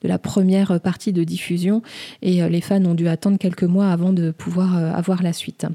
la 0.03 0.19
première 0.19 0.79
partie 0.81 1.13
de 1.13 1.23
diffusion 1.23 1.81
et 2.21 2.43
euh, 2.43 2.49
les 2.49 2.61
fans 2.61 2.83
ont 2.85 2.93
dû 2.93 3.07
attendre 3.07 3.37
quelques 3.37 3.63
mois 3.63 3.89
avant 3.89 4.13
de 4.13 4.31
pouvoir 4.31 4.77
euh, 4.77 4.91
avoir 4.91 5.23
la 5.23 5.33
suite. 5.33 5.65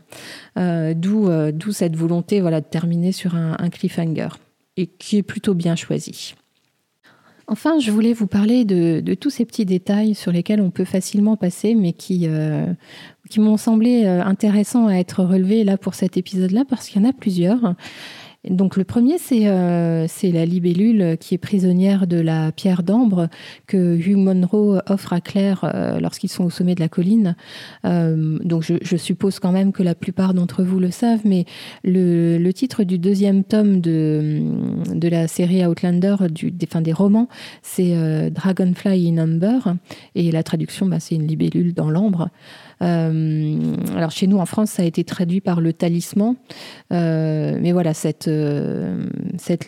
D'où 0.57 1.29
d'où 1.53 1.73
cette 1.73 1.97
volonté 1.97 2.41
voilà, 2.41 2.61
de 2.61 2.67
terminer 2.67 3.13
sur 3.13 3.35
un, 3.35 3.69
cliffhanger 3.71 4.29
et 4.77 4.87
qui 4.87 5.19
est 5.19 5.23
plutôt 5.23 5.55
bien 5.55 5.77
choisi. 5.77 6.35
Enfin, 7.51 7.79
je 7.79 7.91
voulais 7.91 8.13
vous 8.13 8.27
parler 8.27 8.65
de, 8.65 9.15
tous 9.15 9.31
ces 9.31 9.47
petits 9.47 9.65
détails 9.65 10.15
sur 10.15 10.31
lesquels 10.31 10.61
on 10.61 10.71
peut 10.71 10.85
facilement 10.85 11.37
passer, 11.37 11.75
mais 11.75 11.95
qui, 11.95 12.29
qui 13.31 13.41
m'ont 13.41 13.57
semblé 13.57 14.07
intéressants 14.07 14.87
à 14.87 14.97
être 14.97 15.25
relevés 15.25 15.65
là 15.65 15.79
pour 15.79 15.95
cet 15.95 16.19
épisode-là, 16.19 16.65
parce 16.69 16.89
qu'il 16.89 17.03
y 17.03 17.07
en 17.07 17.09
a 17.09 17.15
plusieurs. 17.15 17.75
Donc 18.45 18.77
le 18.77 18.85
premier, 18.85 19.17
euh, 19.33 20.07
c'est 20.09 20.31
la 20.31 20.47
libellule 20.47 21.17
qui 21.19 21.35
est 21.35 21.39
prisonnière 21.39 22.07
de 22.07 22.21
la 22.21 22.53
pierre 22.53 22.85
d'ambre 22.85 23.29
que 23.67 23.97
Hugh 23.97 24.17
Monroe 24.17 24.81
offre 24.89 25.13
à 25.13 25.21
Claire 25.21 25.69
euh, 25.75 25.99
lorsqu'ils 25.99 26.29
sont 26.29 26.45
au 26.45 26.51
sommet 26.51 26.77
de 26.77 26.81
la 26.81 26.89
colline. 26.89 27.35
Euh, 27.85 28.39
donc 28.45 28.63
je, 28.63 28.97
suppose 28.97 29.41
quand 29.41 29.51
même 29.51 29.73
que 29.73 29.83
la 29.83 29.97
plupart 29.97 30.35
d'entre 30.35 30.63
vous 30.63 30.79
le 30.79 30.93
savent, 30.93 31.23
mais 31.25 31.47
le, 31.83 32.51
titre 32.53 32.85
du 32.85 32.99
deuxième 32.99 33.43
tome 33.43 33.81
de, 33.81 34.41
de 34.95 35.09
la 35.09 35.27
série 35.27 35.67
Outlander, 35.67 36.17
du, 36.31 36.53
des, 36.53 36.69
des 36.81 36.93
romans, 36.93 37.29
c'est 37.63 38.31
Dragonfly 38.31 39.11
in 39.11 39.19
Amber, 39.19 39.59
et 40.15 40.33
la 40.33 40.43
traduction, 40.43 40.87
bah, 40.87 41.01
c'est 41.01 41.17
une 41.17 41.27
libellule 41.27 41.75
dans 41.75 41.91
l'ambre. 41.91 42.31
Euh, 42.83 43.77
alors 43.97 44.11
chez 44.11 44.27
nous 44.27 44.39
en 44.39 44.47
France, 44.47 44.71
ça 44.71 44.83
a 44.83 44.85
été 44.85 45.05
traduit 45.05 45.41
par 45.41 45.61
le 45.61 45.73
talisman, 45.73 46.37
euh, 46.93 47.59
mais 47.61 47.73
voilà 47.73 47.95
cette 47.95 48.29
euh, 48.29 49.09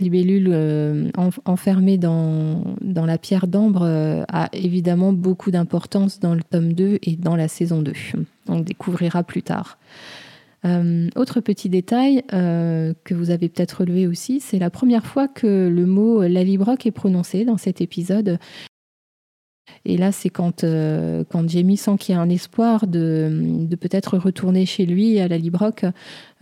libellule 0.01 1.11
enfermée 1.45 1.99
dans 1.99 2.63
dans 2.81 3.07
la 3.07 3.19
pierre 3.19 3.47
d'ambre 3.47 4.25
a 4.29 4.49
évidemment 4.53 5.13
beaucoup 5.13 5.51
d'importance 5.51 6.21
dans 6.21 6.35
le 6.35 6.43
tome 6.43 6.73
2 6.73 6.99
et 7.03 7.17
dans 7.17 7.37
la 7.37 7.49
saison 7.49 7.83
2. 7.83 7.93
On 8.49 8.61
découvrira 8.61 9.23
plus 9.25 9.43
tard. 9.43 9.79
autre 10.65 11.41
petit 11.41 11.69
détail 11.69 12.23
que 12.31 13.15
vous 13.15 13.31
avez 13.31 13.49
peut-être 13.49 13.81
relevé 13.81 14.07
aussi, 14.07 14.41
c'est 14.41 14.59
la 14.59 14.71
première 14.71 15.07
fois 15.07 15.29
que 15.29 15.69
le 15.69 15.87
mot 15.87 16.23
Lalibrock 16.23 16.87
est 16.87 16.93
prononcé 16.93 17.45
dans 17.45 17.57
cet 17.57 17.81
épisode. 17.81 18.39
Et 19.85 19.97
là, 19.97 20.13
c'est 20.13 20.29
quand, 20.29 20.65
euh, 20.65 21.25
quand 21.29 21.49
Jamie 21.49 21.77
sent 21.77 21.97
qu'il 21.99 22.15
y 22.15 22.19
a 22.19 22.21
un 22.21 22.29
espoir 22.29 22.87
de, 22.87 23.67
peut-être 23.81 24.19
retourner 24.19 24.67
chez 24.67 24.85
lui 24.85 25.19
à 25.21 25.29
la 25.29 25.39
Librock, 25.39 25.85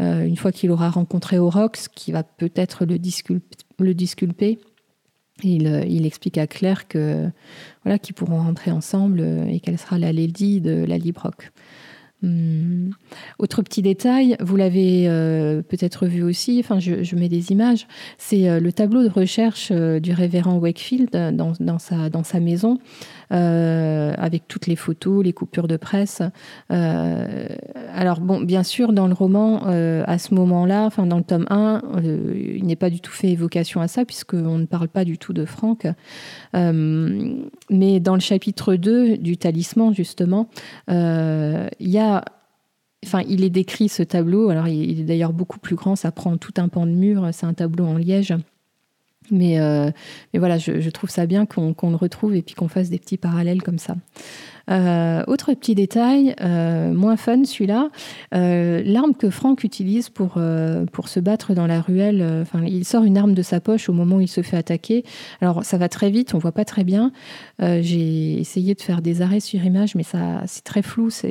euh, 0.00 0.24
une 0.24 0.36
fois 0.36 0.52
qu'il 0.52 0.70
aura 0.70 0.90
rencontré 0.90 1.38
Orox, 1.38 1.88
qui 1.88 2.12
va 2.12 2.22
peut-être 2.22 2.84
le, 2.84 2.98
disculper. 2.98 4.58
Il, 5.44 5.68
euh, 5.68 5.84
il, 5.86 6.04
explique 6.04 6.36
à 6.36 6.48
Claire 6.48 6.88
que 6.88 7.28
voilà 7.84 8.00
qu'ils 8.00 8.16
pourront 8.16 8.38
rentrer 8.38 8.72
ensemble 8.72 9.20
et 9.48 9.60
qu'elle 9.60 9.78
sera 9.78 9.98
la 9.98 10.12
lady 10.12 10.60
de 10.60 10.84
la 10.84 10.98
Librock. 10.98 11.52
Hum. 12.24 12.90
Autre 13.38 13.62
petit 13.62 13.80
détail, 13.80 14.36
vous 14.40 14.56
l'avez 14.56 15.04
peut-être 15.68 16.06
vu 16.06 16.24
aussi, 16.24 16.64
je, 16.80 17.14
mets 17.14 17.28
des 17.28 17.52
images, 17.52 17.86
c'est 18.18 18.58
le 18.58 18.72
tableau 18.72 19.04
de 19.04 19.08
recherche 19.08 19.70
du 19.70 20.12
révérend 20.12 20.58
Wakefield 20.58 21.10
dans, 21.12 21.52
dans 21.60 22.24
sa 22.24 22.40
maison. 22.40 22.78
Euh, 23.30 24.14
avec 24.16 24.48
toutes 24.48 24.66
les 24.66 24.76
photos, 24.76 25.22
les 25.22 25.32
coupures 25.32 25.68
de 25.68 25.76
presse. 25.76 26.22
Euh, 26.72 27.46
alors 27.92 28.20
bon, 28.20 28.40
bien 28.40 28.62
sûr, 28.62 28.92
dans 28.92 29.06
le 29.06 29.12
roman, 29.12 29.66
euh, 29.66 30.02
à 30.06 30.18
ce 30.18 30.34
moment-là, 30.34 30.84
enfin 30.84 31.06
dans 31.06 31.18
le 31.18 31.24
tome 31.24 31.46
1, 31.50 31.82
il 32.02 32.64
n'est 32.64 32.76
pas 32.76 32.88
du 32.88 33.00
tout 33.00 33.12
fait 33.12 33.28
évocation 33.28 33.80
à 33.80 33.88
ça, 33.88 34.04
puisqu'on 34.04 34.58
ne 34.58 34.66
parle 34.66 34.88
pas 34.88 35.04
du 35.04 35.18
tout 35.18 35.32
de 35.32 35.44
Franck. 35.44 35.86
mais 36.54 38.00
dans 38.00 38.14
le 38.14 38.20
chapitre 38.20 38.74
2 38.76 39.18
du 39.18 39.36
talisman, 39.36 39.94
justement, 39.94 40.48
il 40.88 41.68
y 41.80 41.98
a 41.98 42.24
Enfin, 43.06 43.22
il 43.28 43.44
est 43.44 43.50
décrit 43.50 43.88
ce 43.88 44.02
tableau. 44.02 44.48
Alors, 44.48 44.66
il 44.66 45.00
est 45.00 45.04
d'ailleurs 45.04 45.32
beaucoup 45.32 45.60
plus 45.60 45.76
grand. 45.76 45.94
Ça 45.94 46.10
prend 46.10 46.36
tout 46.36 46.54
un 46.56 46.66
pan 46.66 46.84
de 46.84 46.90
mur. 46.90 47.28
C'est 47.30 47.46
un 47.46 47.54
tableau 47.54 47.84
en 47.86 47.96
liège 47.96 48.34
Mais, 49.30 49.58
mais 50.32 50.38
voilà, 50.38 50.58
je, 50.58 50.90
trouve 50.90 51.10
ça 51.10 51.26
bien 51.26 51.46
qu'on 51.46 51.90
le 51.90 51.96
retrouve 51.96 52.34
et 52.34 52.42
puis 52.42 52.54
qu'on 52.54 52.68
fasse 52.68 52.90
des 52.90 52.98
petits 52.98 53.18
parallèles 53.18 53.62
comme 53.62 53.78
ça. 53.78 53.96
Euh, 54.70 55.22
autre 55.26 55.54
petit 55.54 55.74
détail, 55.74 56.34
euh, 56.40 56.92
moins 56.92 57.16
fun 57.16 57.44
celui-là, 57.44 57.88
euh, 58.34 58.82
l'arme 58.84 59.14
que 59.14 59.30
Franck 59.30 59.64
utilise 59.64 60.10
pour, 60.10 60.38
pour 60.92 61.08
se 61.08 61.20
battre 61.20 61.54
dans 61.54 61.66
la 61.66 61.80
ruelle, 61.80 62.24
enfin, 62.42 62.64
il 62.66 62.84
sort 62.84 63.04
une 63.04 63.16
arme 63.16 63.34
de 63.34 63.42
sa 63.42 63.60
poche 63.60 63.88
au 63.88 63.92
moment 63.92 64.16
où 64.16 64.20
il 64.20 64.28
se 64.28 64.42
fait 64.42 64.56
attaquer. 64.56 65.04
Alors 65.40 65.64
ça 65.64 65.78
va 65.78 65.88
très 65.88 66.10
vite, 66.10 66.34
on 66.34 66.38
voit 66.38 66.52
pas 66.52 66.64
très 66.64 66.84
bien. 66.84 67.12
J'ai 67.60 68.38
essayé 68.38 68.74
de 68.74 68.80
faire 68.80 69.02
des 69.02 69.22
arrêts 69.22 69.40
sur 69.40 69.64
image, 69.64 69.94
mais 69.94 70.02
c'est 70.02 70.64
très 70.64 70.82
flou, 70.82 71.10
ça 71.10 71.28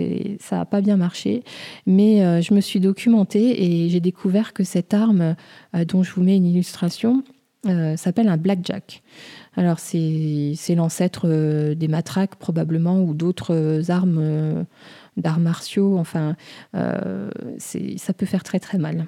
n'a 0.52 0.66
pas 0.66 0.82
bien 0.82 0.98
marché. 0.98 1.44
Mais 1.86 2.42
je 2.42 2.54
me 2.54 2.62
suis 2.62 2.80
documentée 2.80 3.64
et 3.64 3.90
j'ai 3.90 4.00
découvert 4.00 4.54
que 4.54 4.64
cette 4.64 4.94
arme, 4.94 5.36
dont 5.88 6.04
je 6.04 6.14
vous 6.14 6.24
mets 6.24 6.36
une 6.36 6.46
illustration, 6.46 7.24
s'appelle 7.98 8.30
un 8.30 8.38
blackjack. 8.38 9.04
Alors 9.58 9.80
c'est 9.80 10.76
l'ancêtre 10.76 11.24
euh, 11.26 11.74
des 11.74 11.88
matraques 11.88 12.36
probablement 12.36 13.02
ou 13.02 13.16
d'autres 13.16 13.56
euh, 13.56 13.82
armes 13.90 14.20
euh, 14.22 14.64
d'arts 15.18 15.40
martiaux. 15.40 15.98
Enfin, 15.98 16.36
ça 16.74 18.14
peut 18.16 18.28
faire 18.28 18.44
très 18.44 18.60
très 18.60 18.78
mal. 18.78 19.08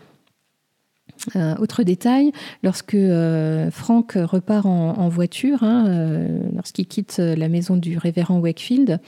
Euh, 1.36 1.56
autre 1.58 1.84
détail, 1.84 2.32
lorsque 2.64 2.94
euh, 2.94 3.70
Frank 3.72 4.14
repart 4.16 4.66
en, 4.66 5.10
voiture, 5.10 5.64
hein, 5.64 5.86
euh, 5.88 6.40
lorsqu'il 6.56 6.88
quitte 6.88 7.18
la 7.18 7.50
maison 7.50 7.76
du 7.76 7.98
révérend 7.98 8.40
Wakefield, 8.40 9.00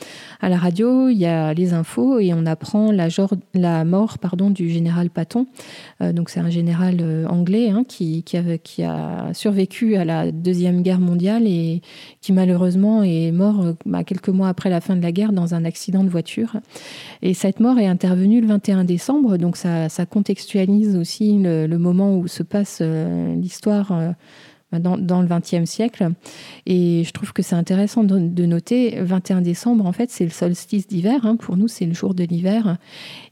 à 0.42 0.50
la 0.50 0.58
radio, 0.58 1.10
il 1.10 1.18
y 1.18 1.26
a 1.26 1.54
les 1.54 1.74
infos 1.74 2.20
et 2.20 2.34
on 2.34 2.46
apprend 2.46 2.92
la, 2.92 3.86
mort 3.86 4.18
pardon, 4.18 4.50
du 4.50 4.70
général 4.70 5.10
Patton. 5.10 5.46
donc 6.02 6.30
c'est 6.30 6.40
un 6.40 6.50
général 6.50 7.26
anglais 7.30 7.70
hein, 7.70 7.84
qui, 7.88 8.24
a, 8.84 9.34
survécu 9.34 9.96
à 9.96 10.06
la 10.06 10.32
Deuxième 10.32 10.82
Guerre 10.82 11.00
mondiale 11.00 11.44
et 11.46 11.82
qui 12.22 12.34
malheureusement 12.34 13.04
est 13.04 13.32
mort 13.32 13.74
bah, 13.86 14.04
quelques 14.04 14.30
mois 14.30 14.50
après 14.50 14.70
la 14.70 14.82
fin 14.82 14.96
de 14.96 15.02
la 15.02 15.12
guerre 15.12 15.34
dans 15.34 15.54
un 15.54 15.66
accident 15.66 16.04
de 16.04 16.10
voiture. 16.10 16.58
Et 17.22 17.34
cette 17.34 17.60
mort 17.60 17.78
est 17.80 17.88
intervenue 17.88 18.42
le 18.42 18.48
21 18.48 18.84
décembre, 18.84 19.38
donc 19.38 19.56
ça, 19.56 19.88
contextualise 20.10 20.96
aussi 20.96 21.38
le 21.38 21.78
moment 21.78 22.01
où 22.10 22.28
se 22.28 22.44
passe 22.44 22.80
euh, 22.82 23.36
l'histoire 23.36 23.92
euh, 23.92 24.12
dans, 24.80 25.22
le 25.22 25.28
XXe 25.28 25.70
siècle. 25.70 26.12
Et 26.66 27.04
je 27.06 27.12
trouve 27.12 27.34
que 27.34 27.42
c'est 27.42 27.56
intéressant 27.56 28.04
de, 28.06 28.46
noter, 28.46 29.02
21 29.02 29.42
décembre, 29.42 29.86
en 29.86 29.92
fait, 29.92 30.10
c'est 30.10 30.24
le 30.24 30.30
solstice 30.30 30.88
d'hiver. 30.88 31.26
Hein. 31.26 31.36
pour 31.36 31.58
nous, 31.58 31.68
c'est 31.68 31.86
le 31.86 31.94
jour 31.94 32.14
de 32.14 32.24
l'hiver. 32.24 32.78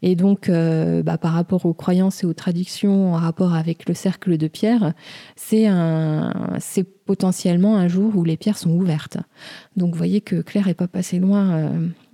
Et 0.01 0.15
donc, 0.15 0.49
euh, 0.49 1.01
bah, 1.01 1.17
par 1.17 1.31
rapport 1.31 1.65
aux 1.65 1.73
croyances 1.73 2.23
et 2.23 2.27
aux 2.27 2.33
traditions, 2.33 3.13
en 3.13 3.17
rapport 3.17 3.53
avec 3.53 3.87
le 3.87 3.93
cercle 3.93 4.37
de 4.37 4.47
pierre, 4.47 4.93
c'est 5.37 5.69
potentiellement 7.05 7.77
un 7.77 7.87
jour 7.87 8.17
où 8.17 8.25
les 8.25 8.35
pierres 8.35 8.57
sont 8.57 8.71
ouvertes. 8.71 9.17
Donc, 9.77 9.93
vous 9.93 9.97
voyez 9.97 10.19
que 10.19 10.41
Claire 10.41 10.67
n'est 10.67 10.73
pas 10.73 10.89
passé 10.89 11.19
loin 11.19 11.71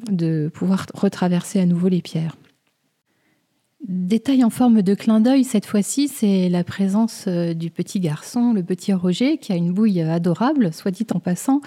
de 0.09 0.51
pouvoir 0.53 0.85
retraverser 0.93 1.59
à 1.59 1.65
nouveau 1.65 1.87
les 1.87 2.03
pierres. 2.03 2.35
Détail 3.95 4.43
en 4.43 4.49
forme 4.49 4.81
de 4.81 4.93
clin 4.93 5.21
d'œil, 5.21 5.45
cette 5.45 5.65
fois-ci, 5.65 6.09
c'est 6.09 6.49
la 6.49 6.65
présence 6.65 7.25
euh, 7.29 7.53
du 7.53 7.69
petit 7.69 8.01
garçon, 8.01 8.51
le 8.51 8.61
petit 8.61 8.91
Roger, 8.91 9.37
qui 9.37 9.53
a 9.53 9.55
une 9.55 9.71
bouille 9.71 10.01
adorable, 10.01 10.73
soit 10.73 10.91
dit 10.91 11.07
en 11.13 11.21
passant. 11.21 11.61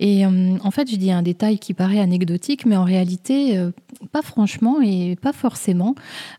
Et 0.00 0.26
euh, 0.26 0.56
en 0.64 0.72
fait, 0.72 0.90
je 0.90 0.96
dis 0.96 1.12
un 1.12 1.22
détail 1.22 1.60
qui 1.60 1.72
paraît 1.72 2.00
anecdotique, 2.00 2.66
mais 2.66 2.76
en 2.76 2.82
réalité, 2.82 3.56
euh, 3.56 3.70
pas 4.10 4.22
franchement 4.22 4.80
et 4.82 5.14
pas 5.14 5.32
forcément. 5.32 5.94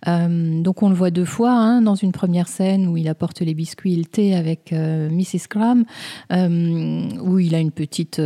donc 0.06 0.84
on 0.84 0.90
le 0.90 0.96
voit 0.96 1.12
deux 1.12 1.24
fois, 1.24 1.54
hein, 1.54 1.82
dans 1.82 1.96
une 1.96 2.12
première 2.12 2.50
scène 2.50 2.86
où 2.88 2.98
il 2.98 3.08
apporte 3.08 3.40
les 3.40 3.54
biscuits 3.54 3.94
et 3.94 3.98
le 3.98 4.06
thé 4.06 4.36
avec 4.36 4.74
Mrs. 4.74 5.48
Graham, 5.50 5.86
où 6.30 7.40
il 7.40 7.56
a 7.56 7.60
une 7.60 7.72
petite... 7.72 8.20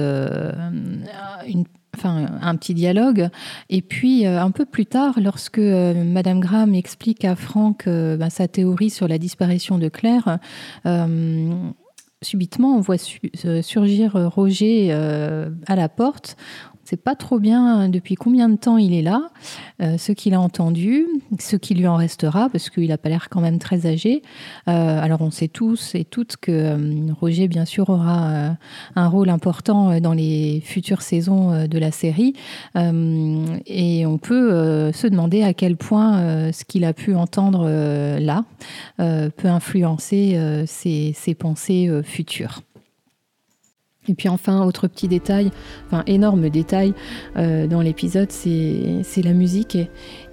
enfin 1.96 2.28
un 2.42 2.56
petit 2.56 2.74
dialogue. 2.74 3.30
Et 3.70 3.82
puis 3.82 4.26
euh, 4.26 4.42
un 4.42 4.52
peu 4.52 4.66
plus 4.66 4.86
tard, 4.86 5.20
lorsque 5.20 5.60
euh, 5.60 6.04
Madame 6.04 6.40
Graham 6.40 6.74
explique 6.74 7.26
à 7.26 7.36
Franck 7.36 7.88
euh, 7.88 8.18
ben, 8.18 8.30
sa 8.30 8.48
théorie 8.48 8.90
sur 8.90 9.08
la 9.08 9.18
disparition 9.18 9.78
de 9.78 9.90
Claire, 9.90 10.40
subitement 12.22 12.76
on 12.76 12.80
voit 12.80 12.98
surgir 12.98 14.14
Roger 14.34 14.92
à 14.92 15.76
la 15.76 15.90
porte 15.90 16.38
sait 16.86 16.98
pas 16.98 17.16
trop 17.16 17.40
bien 17.40 17.90
depuis 17.90 18.16
combien 18.16 18.48
de 18.50 18.56
temps 18.56 18.78
il 18.78 18.94
est 18.94 19.02
là, 19.02 19.30
euh, 19.82 19.98
ce 19.98 20.12
qu'il 20.12 20.34
a 20.34 20.40
entendu, 20.40 21.08
ce 21.40 21.56
qui 21.56 21.74
lui 21.74 21.88
en 21.88 21.96
restera, 21.96 22.50
parce 22.50 22.70
qu'il 22.70 22.90
n'a 22.90 22.98
pas 22.98 23.10
l'air 23.10 23.30
quand 23.30 23.42
même 23.42 23.60
très 23.60 23.88
âgé. 23.88 24.22
Euh, 24.68 25.02
alors 25.02 25.22
on 25.22 25.32
sait 25.32 25.48
tous 25.48 25.96
et 25.96 26.06
toutes 26.06 26.38
que 26.38 26.52
euh, 26.52 27.14
Roger, 27.20 27.48
bien 27.48 27.66
sûr, 27.66 27.90
aura 27.90 28.56
un 28.96 29.08
rôle 29.08 29.30
important 29.30 30.00
dans 30.00 30.14
les 30.14 30.62
futures 30.64 31.02
saisons 31.02 31.68
de 31.68 31.78
la 31.78 31.92
série. 31.92 32.34
et 32.76 34.06
on 34.06 34.18
peut 34.18 34.92
se 34.92 35.08
demander 35.08 35.44
à 35.44 35.54
quel 35.54 35.78
point 35.78 36.52
ce 36.52 36.64
qu'il 36.66 36.86
a 36.86 36.94
pu 36.94 37.16
entendre 37.16 37.70
là 38.20 38.46
peut 38.98 39.48
influencer 39.48 40.38
ses 40.66 41.36
pensées 41.36 41.90
futures. 42.04 42.62
Et 44.08 44.14
puis 44.14 44.30
enfin, 44.30 44.64
autre 44.66 44.88
petit 44.88 45.08
détail, 45.08 45.52
enfin 45.88 46.04
énorme 46.06 46.50
détail 46.50 46.94
euh, 47.38 47.66
dans 47.68 47.82
l'épisode, 47.82 48.32
c'est 48.32 49.22
la 49.24 49.34
musique 49.34 49.78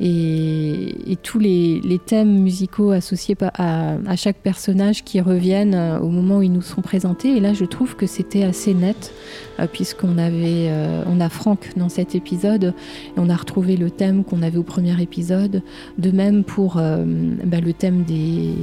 et, 0.01 1.11
et, 1.11 1.17
tous 1.17 1.39
les, 1.39 1.81
les, 1.83 1.99
thèmes 1.99 2.41
musicaux 2.41 2.91
associés 2.91 3.37
à, 3.41 3.97
à, 4.07 4.17
chaque 4.17 4.37
personnage 4.37 5.05
qui 5.05 5.21
reviennent 5.21 5.75
euh, 5.75 6.01
au 6.01 6.09
moment 6.09 6.39
où 6.39 6.43
ils 6.43 6.53
nous 6.53 6.63
sont 6.63 6.83
présentés. 6.83 7.37
Et 7.37 7.41
là, 7.41 7.55
je 7.55 7.65
trouve 7.65 7.97
que 7.97 8.07
c'était 8.07 8.43
assez 8.43 8.75
net, 8.75 9.15
euh, 9.59 9.67
puisqu'on 9.67 10.19
avait, 10.19 10.71
on 11.07 11.21
a 11.21 11.29
Franck 11.29 11.71
dans 11.77 11.89
cet 11.89 12.15
épisode, 12.15 12.75
et 13.17 13.21
on 13.21 13.31
a 13.31 13.37
retrouvé 13.37 13.77
le 13.77 13.91
thème 13.91 14.25
qu'on 14.25 14.43
avait 14.43 14.59
au 14.59 14.63
premier 14.63 15.01
épisode. 15.01 15.63
De 15.99 16.11
même 16.11 16.45
pour 16.45 16.75
bah, 16.75 17.61
le 17.61 17.73
thème 17.73 18.03
des 18.03 18.55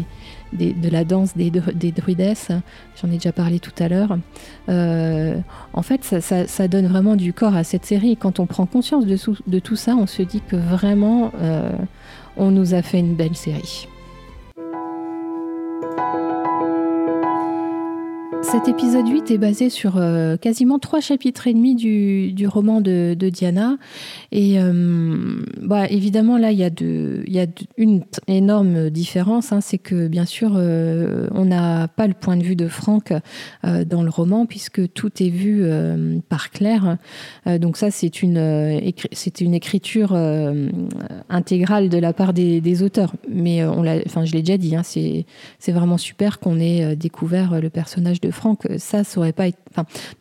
de 0.54 0.90
la 0.90 1.04
danse 1.04 1.36
des, 1.36 1.52
des 1.52 1.92
druidesses, 1.92 2.50
j'en 3.02 3.10
ai 3.10 3.14
déjà 3.14 3.32
parlé 3.32 3.60
tout 3.60 3.72
à 3.80 3.88
l'heure. 3.88 4.18
Euh, 4.70 5.38
en 5.74 5.82
fait, 5.82 6.04
ça, 6.04 6.68
donne 6.68 6.88
vraiment 6.88 7.16
du 7.16 7.34
corps 7.34 7.56
à 7.56 7.64
cette 7.64 7.86
série. 7.86 8.18
Quand 8.18 8.40
on 8.40 8.46
prend 8.46 8.66
conscience 8.66 9.06
de, 9.06 9.60
tout 9.60 9.76
ça, 9.76 9.96
on 9.96 10.08
se 10.08 10.22
dit 10.22 10.42
que 10.48 10.56
vraiment, 10.56 11.32
euh, 11.42 11.72
on 12.38 12.52
nous 12.52 12.74
a 12.74 12.82
fait 12.82 13.00
une 13.00 13.16
belle 13.16 13.36
série. 13.36 13.88
Cet 18.42 18.70
épisode 18.70 19.08
8 19.08 19.32
est 19.32 19.38
basé 19.38 19.70
sur 19.70 19.98
euh, 19.98 20.38
quasiment 20.38 20.80
trois 20.80 21.02
chapitres 21.02 21.48
et 21.48 21.54
demi 21.54 21.76
du, 21.76 22.48
roman 22.48 22.80
de, 22.80 23.14
Diana. 23.14 23.78
Et 24.32 24.60
euh, 24.60 25.44
bah, 25.62 25.88
évidemment, 25.88 26.38
là, 26.38 26.52
il 26.52 26.58
y 26.58 26.64
a, 26.64 27.46
une 27.78 28.04
énorme 28.28 28.90
différence. 28.90 29.52
Hein, 29.52 29.62
c'est 29.62 29.78
que, 29.78 30.08
bien 30.08 30.26
sûr, 30.26 30.54
euh, 30.56 31.28
on 31.32 31.46
n'a 31.46 31.90
pas 31.90 32.08
le 32.08 32.14
point 32.14 32.38
de 32.38 32.44
vue 32.44 32.56
de 32.56 32.68
Franck 32.68 33.14
dans 33.64 34.04
le 34.04 34.10
roman, 34.10 34.46
puisque 34.46 34.92
tout 34.94 35.12
est 35.22 35.30
vu 35.30 35.64
par 36.30 36.50
Claire. 36.50 36.98
donc 37.46 37.78
ça, 37.78 37.92
c'est 37.92 38.24
une, 38.24 38.82
une 39.42 39.54
écriture 39.54 40.16
intégrale 41.30 41.90
de 41.90 41.98
la 41.98 42.14
part 42.14 42.34
des, 42.34 42.84
auteurs. 42.84 43.14
Mais 43.30 43.66
on 43.66 43.84
je 43.84 44.34
l'ai 44.34 44.42
déjà 44.42 44.58
dit, 44.58 44.76
hein, 44.76 44.84
c'est 44.84 45.72
vraiment 45.72 45.98
super 45.98 46.40
qu'on 46.40 46.60
ait 46.60 46.96
découvert 46.96 47.60
le 47.62 47.70
personnage 47.70 48.22
de 48.22 48.29
Franck, 48.32 48.68
ça, 48.78 49.04
ça 49.04 49.20
aurait 49.20 49.34
pas 49.34 49.48
été. 49.48 49.58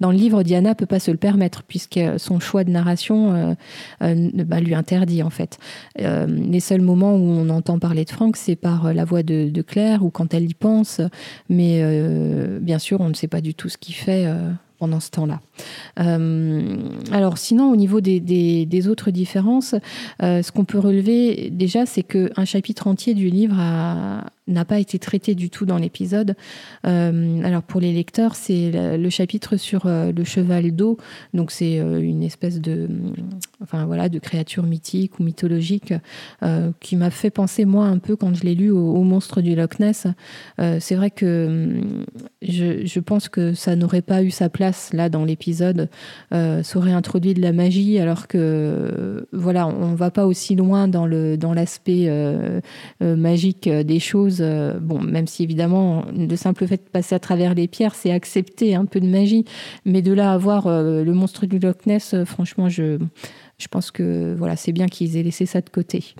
Dans 0.00 0.10
le 0.10 0.16
livre, 0.16 0.42
Diana 0.42 0.74
peut 0.74 0.86
pas 0.86 1.00
se 1.00 1.10
le 1.10 1.16
permettre 1.16 1.62
puisque 1.62 2.00
son 2.18 2.40
choix 2.40 2.64
de 2.64 2.70
narration 2.70 3.34
euh, 3.34 3.54
euh, 4.02 4.30
bah, 4.34 4.60
lui 4.60 4.74
interdit 4.74 5.22
en 5.22 5.30
fait. 5.30 5.58
Euh, 6.00 6.26
les 6.26 6.60
seuls 6.60 6.80
moments 6.80 7.14
où 7.14 7.22
on 7.22 7.48
entend 7.48 7.78
parler 7.78 8.04
de 8.04 8.10
Franck, 8.10 8.36
c'est 8.36 8.56
par 8.56 8.92
la 8.92 9.04
voix 9.04 9.22
de, 9.22 9.62
Claire 9.62 10.04
ou 10.04 10.10
quand 10.10 10.34
elle 10.34 10.48
y 10.48 10.54
pense, 10.54 11.00
mais 11.48 11.82
bien 12.60 12.78
sûr, 12.78 13.00
on 13.00 13.08
ne 13.08 13.14
sait 13.14 13.26
pas 13.26 13.40
du 13.40 13.54
tout 13.54 13.68
ce 13.68 13.76
qu'il 13.76 13.94
fait 13.94 14.26
pendant 14.78 15.00
ce 15.00 15.10
temps-là. 15.10 15.40
alors 15.96 17.38
sinon, 17.38 17.70
au 17.70 17.76
niveau 17.76 18.00
des, 18.00 18.88
autres 18.88 19.10
différences, 19.10 19.74
ce 20.20 20.52
qu'on 20.52 20.64
peut 20.64 20.78
relever 20.78 21.50
déjà, 21.50 21.86
c'est 21.86 22.02
qu'un 22.02 22.44
chapitre 22.44 22.86
entier 22.86 23.14
du 23.14 23.28
livre 23.28 23.56
n'a 24.48 24.64
pas 24.64 24.78
été 24.78 24.98
traité 24.98 25.34
du 25.34 25.50
tout 25.50 25.66
dans 25.66 25.78
l'épisode. 25.78 26.34
Euh, 26.86 27.42
alors 27.42 27.62
pour 27.62 27.80
les 27.80 27.92
lecteurs, 27.92 28.34
c'est 28.34 28.70
le, 28.96 29.10
chapitre 29.10 29.56
sur 29.56 29.86
euh, 29.86 30.12
le 30.12 30.24
cheval 30.24 30.72
d'eau. 30.74 30.98
Donc 31.34 31.50
c'est 31.50 31.78
euh, 31.78 32.00
une 32.00 32.22
espèce 32.22 32.60
de, 32.60 32.88
enfin 33.62 33.86
voilà, 33.86 34.08
de 34.08 34.18
créature 34.18 34.64
mythique 34.64 35.18
ou 35.18 35.22
mythologique 35.22 35.94
qui 36.80 36.96
m'a 36.96 37.10
fait 37.10 37.30
penser 37.30 37.64
moi 37.64 37.86
un 37.86 37.98
peu 37.98 38.16
quand 38.16 38.34
je 38.34 38.44
l'ai 38.44 38.54
lu 38.54 38.70
au, 38.70 39.02
monstre 39.02 39.40
du 39.40 39.54
Loch 39.54 39.78
Ness. 39.78 40.06
c'est 40.58 40.94
vrai 40.94 41.10
que 41.10 41.80
je, 42.42 42.84
je, 42.84 43.00
pense 43.00 43.28
que 43.28 43.54
ça 43.54 43.76
n'aurait 43.76 44.02
pas 44.02 44.22
eu 44.22 44.30
sa 44.30 44.48
place 44.48 44.92
là 44.92 45.08
dans 45.08 45.24
l'épisode. 45.24 45.88
ça 46.30 46.62
aurait 46.76 46.92
introduit 46.92 47.34
de 47.34 47.40
la 47.40 47.52
magie 47.52 47.98
alors 47.98 48.26
que 48.26 49.26
voilà, 49.32 49.66
on 49.66 49.94
va 49.94 50.10
pas 50.10 50.26
aussi 50.26 50.54
loin 50.54 50.88
dans 50.88 51.08
dans 51.08 51.54
l'aspect 51.54 52.08
magique 53.00 53.68
des 53.68 54.00
choses 54.00 54.08
chose, 54.08 54.42
bon, 54.80 55.00
même 55.00 55.26
si 55.26 55.42
évidemment 55.42 56.04
le 56.16 56.34
simple 56.36 56.66
fait 56.66 56.78
de 56.78 56.90
passer 56.90 57.14
à 57.14 57.18
travers 57.18 57.54
les 57.54 57.68
pierres, 57.68 57.94
c'est 57.94 58.10
accepter 58.10 58.74
un 58.74 58.86
peu 58.86 59.00
de 59.00 59.06
magie, 59.06 59.44
mais 59.84 60.00
de 60.00 60.12
là 60.12 60.32
à 60.32 60.38
voir 60.38 60.66
le 60.68 61.12
monstre 61.12 61.46
du 61.46 61.58
Loch 61.58 61.84
Ness, 61.86 62.14
franchement, 62.24 62.68
je, 62.68 62.98
je 63.58 63.68
pense 63.68 63.90
que 63.90 64.34
voilà, 64.36 64.56
c'est 64.56 64.72
bien 64.72 64.86
qu'ils 64.86 65.16
aient 65.16 65.22
laissé 65.22 65.46
ça 65.46 65.60
de 65.60 65.70
côté. 65.70 66.14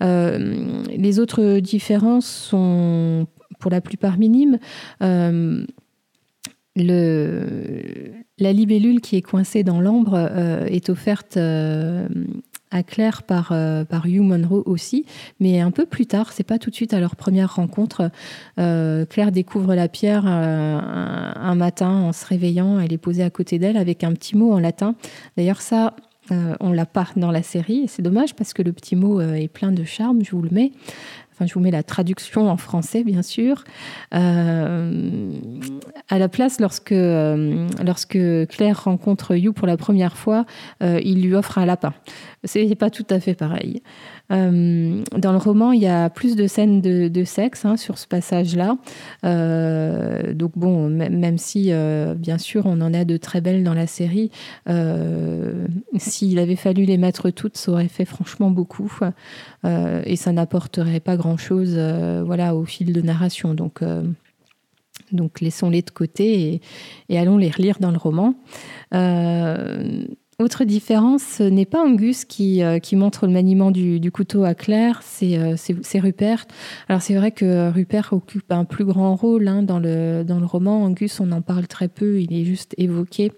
les 0.00 1.18
autres 1.18 1.58
différences 1.60 2.26
sont 2.26 3.26
pour 3.58 3.70
la 3.70 3.80
plupart 3.80 4.18
minimes. 4.18 4.58
Le, 6.76 8.14
la 8.38 8.52
libellule 8.52 9.00
qui 9.00 9.16
est 9.16 9.22
coincée 9.22 9.62
dans 9.62 9.80
l'ambre 9.80 10.14
euh, 10.16 10.66
est 10.66 10.90
offerte 10.90 11.36
euh, 11.36 12.08
à 12.72 12.82
Claire 12.82 13.22
par, 13.22 13.52
euh, 13.52 13.84
Hugh 14.04 14.22
Monroe 14.22 14.64
aussi, 14.66 15.06
mais 15.38 15.60
un 15.60 15.70
peu 15.70 15.86
plus 15.86 16.06
tard, 16.06 16.32
c'est 16.32 16.42
pas 16.42 16.58
tout 16.58 16.70
de 16.70 16.74
suite 16.74 16.92
à 16.92 16.98
leur 16.98 17.14
première 17.14 17.54
rencontre. 17.54 18.10
Claire 18.56 19.30
découvre 19.30 19.76
la 19.76 19.86
pierre 19.86 20.26
un, 20.26 21.54
matin 21.54 21.90
en 21.90 22.12
se 22.12 22.26
réveillant, 22.26 22.80
elle 22.80 22.92
est 22.92 22.98
posée 22.98 23.22
à 23.22 23.30
côté 23.30 23.60
d'elle 23.60 23.76
avec 23.76 24.02
un 24.02 24.12
petit 24.12 24.36
mot 24.36 24.52
en 24.52 24.58
latin. 24.58 24.96
D'ailleurs, 25.36 25.60
ça, 25.60 25.94
on 26.30 26.72
l'a 26.72 26.86
pas 26.86 27.08
dans 27.16 27.30
la 27.30 27.42
série, 27.42 27.84
et 27.84 27.86
c'est 27.86 28.02
dommage 28.02 28.34
parce 28.34 28.52
que 28.52 28.62
le 28.62 28.72
petit 28.72 28.96
mot 28.96 29.20
est 29.20 29.48
plein 29.48 29.72
de 29.72 29.84
charme, 29.84 30.24
je 30.24 30.30
vous 30.30 30.42
le 30.42 30.50
mets. 30.50 30.72
Enfin, 31.34 31.46
je 31.46 31.54
vous 31.54 31.60
mets 31.60 31.72
la 31.72 31.82
traduction 31.82 32.48
en 32.48 32.56
français, 32.56 33.02
bien 33.02 33.22
sûr. 33.22 33.64
Euh, 34.14 35.32
à 36.08 36.18
la 36.20 36.28
place, 36.28 36.60
lorsque, 36.60 36.92
euh, 36.92 37.66
Claire 38.46 38.84
rencontre 38.84 39.34
You 39.34 39.52
pour 39.52 39.66
la 39.66 39.76
première 39.76 40.16
fois, 40.16 40.46
euh, 40.82 41.00
il 41.02 41.22
lui 41.22 41.34
offre 41.34 41.58
un 41.58 41.66
lapin. 41.66 41.92
C'est 42.44 42.76
pas 42.76 42.90
tout 42.90 43.06
à 43.10 43.18
fait 43.18 43.34
pareil. 43.34 43.82
Euh, 44.34 45.02
dans 45.16 45.32
le 45.32 45.38
roman, 45.38 45.72
il 45.72 45.80
y 45.80 45.86
a 45.86 46.10
plus 46.10 46.36
de 46.36 46.46
scènes 46.46 46.80
de, 46.80 47.24
sexe 47.24 47.64
hein, 47.64 47.76
sur 47.76 47.98
ce 47.98 48.06
passage-là. 48.06 48.76
Euh, 49.24 50.32
donc 50.32 50.52
bon, 50.56 50.88
même 50.88 51.38
si, 51.38 51.68
euh, 51.70 52.14
bien 52.14 52.38
sûr, 52.38 52.66
on 52.66 52.80
en 52.80 52.92
a 52.92 53.04
de 53.04 53.16
très 53.16 53.40
belles 53.40 53.64
dans 53.64 53.74
la 53.74 53.86
série, 53.86 54.30
s'il 55.96 56.38
avait 56.38 56.56
fallu 56.56 56.84
les 56.84 56.98
mettre 56.98 57.30
toutes, 57.30 57.56
ça 57.56 57.72
aurait 57.72 57.88
fait 57.88 58.04
franchement 58.04 58.50
beaucoup. 58.50 58.92
et 59.64 60.16
ça 60.16 60.32
n'apporterait 60.32 61.00
pas 61.00 61.16
grand-chose 61.16 61.78
voilà, 62.24 62.54
au 62.54 62.64
fil 62.64 62.92
de 62.92 63.00
narration. 63.00 63.54
Donc... 63.54 63.82
Donc 65.12 65.40
laissons-les 65.40 65.82
de 65.82 65.90
côté 65.90 66.54
et, 66.54 66.60
et, 67.08 67.18
allons 67.18 67.36
les 67.36 67.50
relire 67.50 67.78
dans 67.78 67.90
le 67.90 67.98
roman. 67.98 68.34
Autre 70.40 70.64
différence, 70.64 71.22
ce 71.22 71.44
n'est 71.44 71.64
pas 71.64 71.80
Angus 71.84 72.24
qui, 72.24 72.60
euh, 72.64 72.80
montre 72.94 73.26
le 73.26 73.32
maniement 73.32 73.70
du, 73.70 74.10
couteau 74.10 74.42
à 74.42 74.54
Claire, 74.54 75.00
euh, 75.22 75.54
c'est 75.56 76.00
Rupert. 76.00 76.46
Alors 76.88 77.02
c'est 77.02 77.14
vrai 77.14 77.30
que 77.30 77.70
Rupert 77.70 78.12
occupe 78.12 78.50
un 78.50 78.64
plus 78.64 78.84
grand 78.84 79.14
rôle 79.14 79.46
hein, 79.46 79.62
dans, 79.62 79.78
le, 79.78 80.24
roman. 80.44 80.82
Angus, 80.82 81.20
on 81.20 81.30
en 81.30 81.40
parle 81.40 81.68
très 81.68 81.86
peu, 81.86 82.20
il 82.20 82.32
est 82.32 82.44
juste 82.44 82.74
évoqué. 82.78 83.30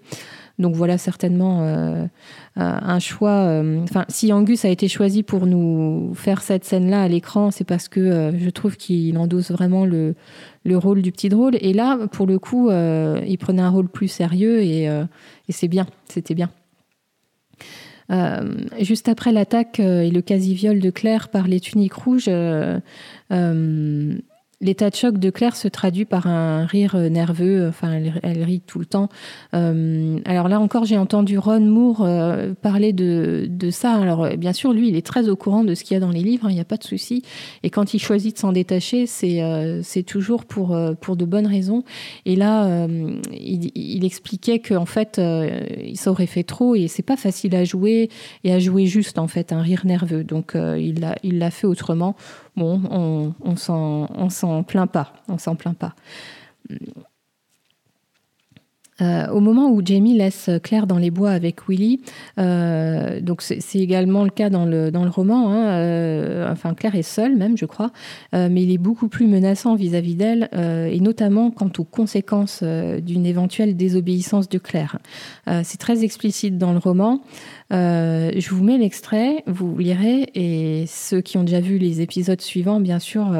Donc 0.58 0.74
voilà 0.74 0.96
certainement 0.96 1.60
euh, 1.60 2.06
un 2.54 2.98
choix. 2.98 3.62
Si 4.08 4.32
Angus 4.32 4.64
a 4.64 4.70
été 4.70 4.88
choisi 4.88 5.22
pour 5.22 5.44
nous 5.44 6.14
faire 6.14 6.40
cette 6.40 6.64
scène-là 6.64 7.02
à 7.02 7.08
l'écran, 7.08 7.50
c'est 7.50 7.64
parce 7.64 7.88
que 7.88 8.32
je 8.38 8.48
trouve 8.48 8.78
qu'il 8.78 9.18
endosse 9.18 9.50
vraiment 9.50 9.84
le, 9.84 10.14
le, 10.64 10.78
rôle 10.78 11.02
du 11.02 11.12
petit 11.12 11.28
drôle. 11.28 11.58
Et 11.60 11.74
là, 11.74 11.98
pour 12.10 12.26
le 12.26 12.38
coup, 12.38 12.70
il 12.70 13.36
prenait 13.38 13.60
un 13.60 13.68
rôle 13.68 13.88
plus 13.88 14.08
sérieux 14.08 14.62
et, 14.62 14.84
et 14.84 15.52
c'est 15.52 15.68
bien, 15.68 15.86
c'était 16.08 16.34
bien. 16.34 16.48
Euh, 18.10 18.54
juste 18.80 19.08
après 19.08 19.32
l'attaque 19.32 19.80
euh, 19.80 20.02
et 20.02 20.10
le 20.10 20.22
quasi-viol 20.22 20.78
de 20.78 20.90
Claire 20.90 21.28
par 21.28 21.48
les 21.48 21.60
tuniques 21.60 21.94
rouges, 21.94 22.28
euh, 22.28 22.78
L'état 24.62 24.88
de 24.88 24.94
choc 24.94 25.18
de 25.18 25.28
Claire 25.28 25.54
se 25.54 25.68
traduit 25.68 26.06
par 26.06 26.26
un 26.26 26.64
rire 26.64 26.96
nerveux, 26.96 27.68
enfin 27.68 28.00
elle, 28.22 28.42
rit 28.42 28.62
tout 28.66 28.78
le 28.78 28.86
temps. 28.86 29.10
Euh, 29.52 30.18
alors 30.24 30.48
là 30.48 30.60
encore, 30.60 30.86
j'ai 30.86 30.96
entendu 30.96 31.36
Ron 31.36 31.60
Moore 31.60 32.02
euh, 32.02 32.54
parler 32.54 32.94
de, 32.94 33.48
de, 33.50 33.70
ça. 33.70 33.92
Alors 33.92 34.24
euh, 34.24 34.36
bien 34.36 34.54
sûr, 34.54 34.72
lui, 34.72 34.88
il 34.88 34.96
est 34.96 35.04
très 35.04 35.28
au 35.28 35.36
courant 35.36 35.62
de 35.62 35.74
ce 35.74 35.84
qu'il 35.84 35.94
y 35.94 35.98
a 35.98 36.00
dans 36.00 36.10
les 36.10 36.22
livres, 36.22 36.46
hein, 36.46 36.50
il 36.50 36.54
n'y 36.54 36.60
a 36.60 36.64
pas 36.64 36.78
de 36.78 36.84
souci. 36.84 37.22
Et 37.64 37.68
quand 37.68 37.92
il 37.92 37.98
choisit 37.98 38.34
de 38.34 38.38
s'en 38.38 38.52
détacher, 38.52 39.06
c'est 39.06 40.02
toujours 40.06 40.46
pour, 40.46 40.74
pour 41.02 41.16
de 41.16 41.26
bonnes 41.26 41.46
raisons. 41.46 41.84
Et 42.24 42.34
là, 42.34 42.86
il, 43.34 44.04
expliquait 44.06 44.60
qu'en 44.60 44.86
fait, 44.86 45.20
il 45.20 45.98
s'aurait 45.98 46.26
fait 46.26 46.44
trop 46.44 46.74
et 46.74 46.88
c'est 46.88 47.02
pas 47.02 47.16
facile 47.18 47.54
à 47.56 47.64
jouer 47.64 48.08
et 48.42 48.52
à 48.54 48.58
jouer 48.58 48.86
juste 48.86 49.18
en 49.18 49.28
fait, 49.28 49.52
un 49.52 49.60
rire 49.60 49.82
nerveux. 49.84 50.24
Donc 50.24 50.54
il 50.54 51.00
l'a 51.00 51.16
il 51.22 51.46
fait 51.50 51.66
autrement 51.66 52.16
bon, 52.56 52.80
on, 52.90 53.34
on 53.44 53.56
s'en 53.56 54.08
plaint 54.62 54.90
pas, 54.90 55.12
on 55.28 55.38
s'en 55.38 55.56
plaint 55.56 55.76
pas. 55.76 55.94
Euh, 59.02 59.28
au 59.28 59.40
moment 59.40 59.70
où 59.70 59.82
Jamie 59.84 60.16
laisse 60.16 60.48
Claire 60.62 60.86
dans 60.86 60.96
les 60.96 61.10
bois 61.10 61.30
avec 61.30 61.68
Willy, 61.68 62.00
euh, 62.38 63.20
donc 63.20 63.42
c'est 63.42 63.60
également 63.74 64.24
le 64.24 64.30
cas 64.30 64.48
dans 64.48 64.64
le, 64.64 64.90
dans 64.90 65.04
le 65.04 65.10
roman, 65.10 65.50
hein, 65.50 65.66
euh, 65.66 66.50
enfin 66.50 66.72
Claire 66.72 66.94
est 66.94 67.02
seule 67.02 67.36
même 67.36 67.58
je 67.58 67.66
crois, 67.66 67.90
mais 68.32 68.62
il 68.62 68.72
est 68.72 68.78
beaucoup 68.78 69.08
plus 69.08 69.26
menaçant 69.26 69.74
vis-à-vis 69.74 70.14
d'elle, 70.14 70.48
et 70.52 71.00
notamment 71.00 71.50
quant 71.50 71.70
aux 71.78 71.84
conséquences 71.84 72.62
d'une 72.62 73.26
éventuelle 73.26 73.76
désobéissance 73.76 74.48
de 74.48 74.58
Claire. 74.58 74.98
c'est 75.62 75.78
très 75.78 76.04
explicite 76.04 76.58
dans 76.58 76.72
le 76.72 76.78
roman. 76.78 77.20
je 77.70 78.48
vous 78.50 78.64
mets 78.64 78.78
l'extrait, 78.78 79.42
vous 79.46 79.76
lirez, 79.76 80.30
et 80.34 80.84
ceux 80.86 81.20
qui 81.20 81.38
ont 81.38 81.44
déjà 81.44 81.60
vu 81.60 81.78
les 81.78 82.00
épisodes 82.00 82.40
suivants, 82.40 82.80
bien 82.80 82.98
sûr, 82.98 83.34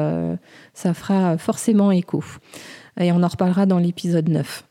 ça 0.73 0.93
fera 0.93 1.37
forcément 1.37 1.91
écho. 1.91 2.23
Et 2.99 3.11
on 3.11 3.21
en 3.21 3.27
reparlera 3.27 3.65
dans 3.65 3.79
l'épisode 3.79 4.29
9. 4.29 4.63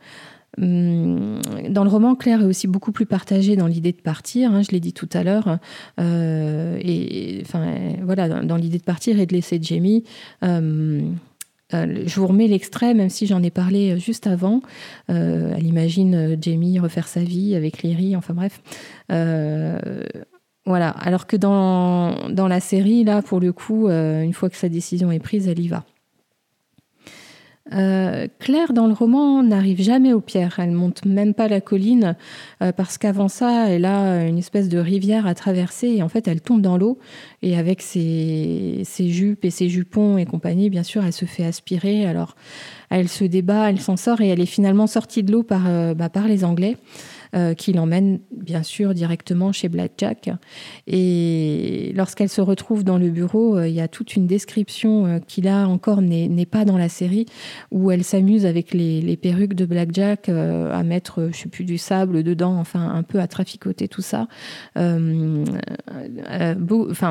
Hum, 0.61 1.40
dans 1.69 1.85
le 1.85 1.90
roman, 1.90 2.14
Claire 2.14 2.40
est 2.40 2.47
aussi 2.47 2.66
beaucoup 2.66 2.92
plus 2.92 3.05
partagée 3.05 3.57
dans 3.57 3.66
l'idée 3.66 3.92
de 3.92 4.01
partir, 4.01 4.53
hein, 4.53 4.62
je 4.62 4.71
l'ai 4.71 4.81
dit 4.81 4.95
tout 4.95 5.09
à 5.12 5.23
l'heure, 5.23 5.59
euh, 6.01 6.79
et 6.81 7.40
enfin 7.42 7.66
voilà, 8.03 8.29
dans, 8.29 8.57
l'idée 8.57 8.79
de 8.79 8.85
partir 8.85 9.21
et 9.21 9.27
de 9.27 9.35
laisser 9.35 9.59
Jamie. 9.61 10.05
Hum, 10.42 11.16
euh, 11.75 12.05
je 12.07 12.21
vous 12.21 12.29
remets 12.29 12.47
l'extrait, 12.47 12.95
même 12.95 13.11
si 13.11 13.27
j'en 13.27 13.42
ai 13.42 13.51
parlé 13.51 13.99
juste 13.99 14.27
avant. 14.29 14.62
Euh, 15.11 15.53
elle 15.57 15.66
imagine 15.66 16.38
Jamie 16.40 16.79
refaire 16.79 17.09
sa 17.09 17.21
vie 17.21 17.55
avec 17.57 17.83
Lyrie, 17.83 18.16
enfin 18.16 18.35
bref. 18.35 18.62
voilà. 20.64 20.90
Alors 20.90 21.27
que 21.27 21.37
dans, 21.37 22.29
dans 22.31 22.49
la 22.49 22.61
série, 22.61 23.05
là, 23.05 23.21
pour 23.21 23.40
le 23.40 23.53
coup, 23.53 23.88
une 23.88 24.33
fois 24.33 24.49
que 24.49 24.57
sa 24.57 24.69
décision 24.69 25.11
est 25.12 25.21
prise, 25.21 25.49
elle 25.49 25.61
y 25.61 25.69
va. 25.69 25.85
Euh, 27.72 28.29
Claire, 28.38 28.72
dans 28.72 28.87
le 28.87 28.92
roman, 28.92 29.42
n'arrive 29.42 29.83
jamais 29.83 30.12
aux 30.12 30.20
pierres. 30.20 30.57
Elle 30.59 30.70
monte 30.70 31.05
même 31.05 31.35
pas 31.35 31.48
la 31.48 31.61
colline 31.61 32.16
euh, 32.62 32.72
parce 32.72 32.96
qu'avant 32.96 33.29
ça, 33.29 33.68
elle 33.68 33.85
a 33.85 34.24
une 34.24 34.38
espèce 34.38 34.68
de 34.68 34.79
rivière 34.79 35.26
à 35.26 35.35
traverser 35.35 35.88
et 35.88 36.02
en 36.02 36.09
fait, 36.09 36.29
elle 36.29 36.40
tombe 36.40 36.61
dans 36.61 36.76
l'eau. 36.76 36.98
Et 37.42 37.57
avec 37.57 37.83
ses, 37.83 38.85
jupes 38.98 39.44
et 39.44 39.50
ses 39.50 39.68
jupons 39.68 40.16
et 40.16 40.26
compagnie, 40.26 40.70
bien 40.70 40.85
sûr, 40.85 41.05
elle 41.05 41.12
se 41.12 41.24
fait 41.24 41.44
aspirer. 41.44 42.07
Alors, 42.07 42.37
elle 42.90 43.09
se 43.09 43.24
débat, 43.24 43.70
elle 43.70 43.81
s'en 43.81 43.96
sort 43.96 44.20
et 44.20 44.29
elle 44.29 44.40
est 44.40 44.46
finalement 44.46 44.87
sortie 44.87 45.22
de 45.22 45.33
l'eau 45.33 45.42
par, 45.42 45.64
euh, 45.66 45.94
bah, 45.94 46.09
par 46.09 46.29
les 46.29 46.44
Anglais. 46.44 46.76
Euh, 47.37 47.53
qui 47.53 47.75
l'emmène 47.75 48.20
bien 48.35 48.62
sûr 48.62 48.94
directement 48.94 49.53
chez 49.53 49.68
Blackjack. 49.68 50.31
Et 50.87 51.92
lorsqu'elle 51.94 52.31
se 52.31 52.40
retrouve 52.40 52.83
dans 52.83 52.96
le 52.96 53.11
bureau, 53.11 53.59
euh, 53.59 53.68
il 53.68 53.75
y 53.75 53.83
a 53.83 53.88
toute 53.88 54.16
une 54.16 54.27
description 54.27 55.05
euh, 55.05 55.18
qui 55.18 55.42
là 55.42 55.68
encore 55.68 56.01
n'est 56.01 56.46
pas 56.46 56.64
dans 56.64 56.79
la 56.79 56.88
série, 56.88 57.27
où 57.70 57.90
elle 57.90 58.05
s'amuse 58.05 58.46
avec 58.46 58.72
les, 58.72 59.18
perruques 59.20 59.53
de 59.53 59.66
Blackjack 59.66 60.31
à 60.31 60.83
mettre, 60.83 61.29
je 61.33 61.37
sais 61.37 61.49
plus, 61.49 61.64
du 61.64 61.77
sable 61.77 62.22
dedans, 62.22 62.57
enfin 62.59 62.88
un 62.88 63.03
peu 63.03 63.20
à 63.20 63.27
traficoter 63.27 63.88
tout 63.88 64.03
ça. 64.03 64.29
enfin, 64.77 65.03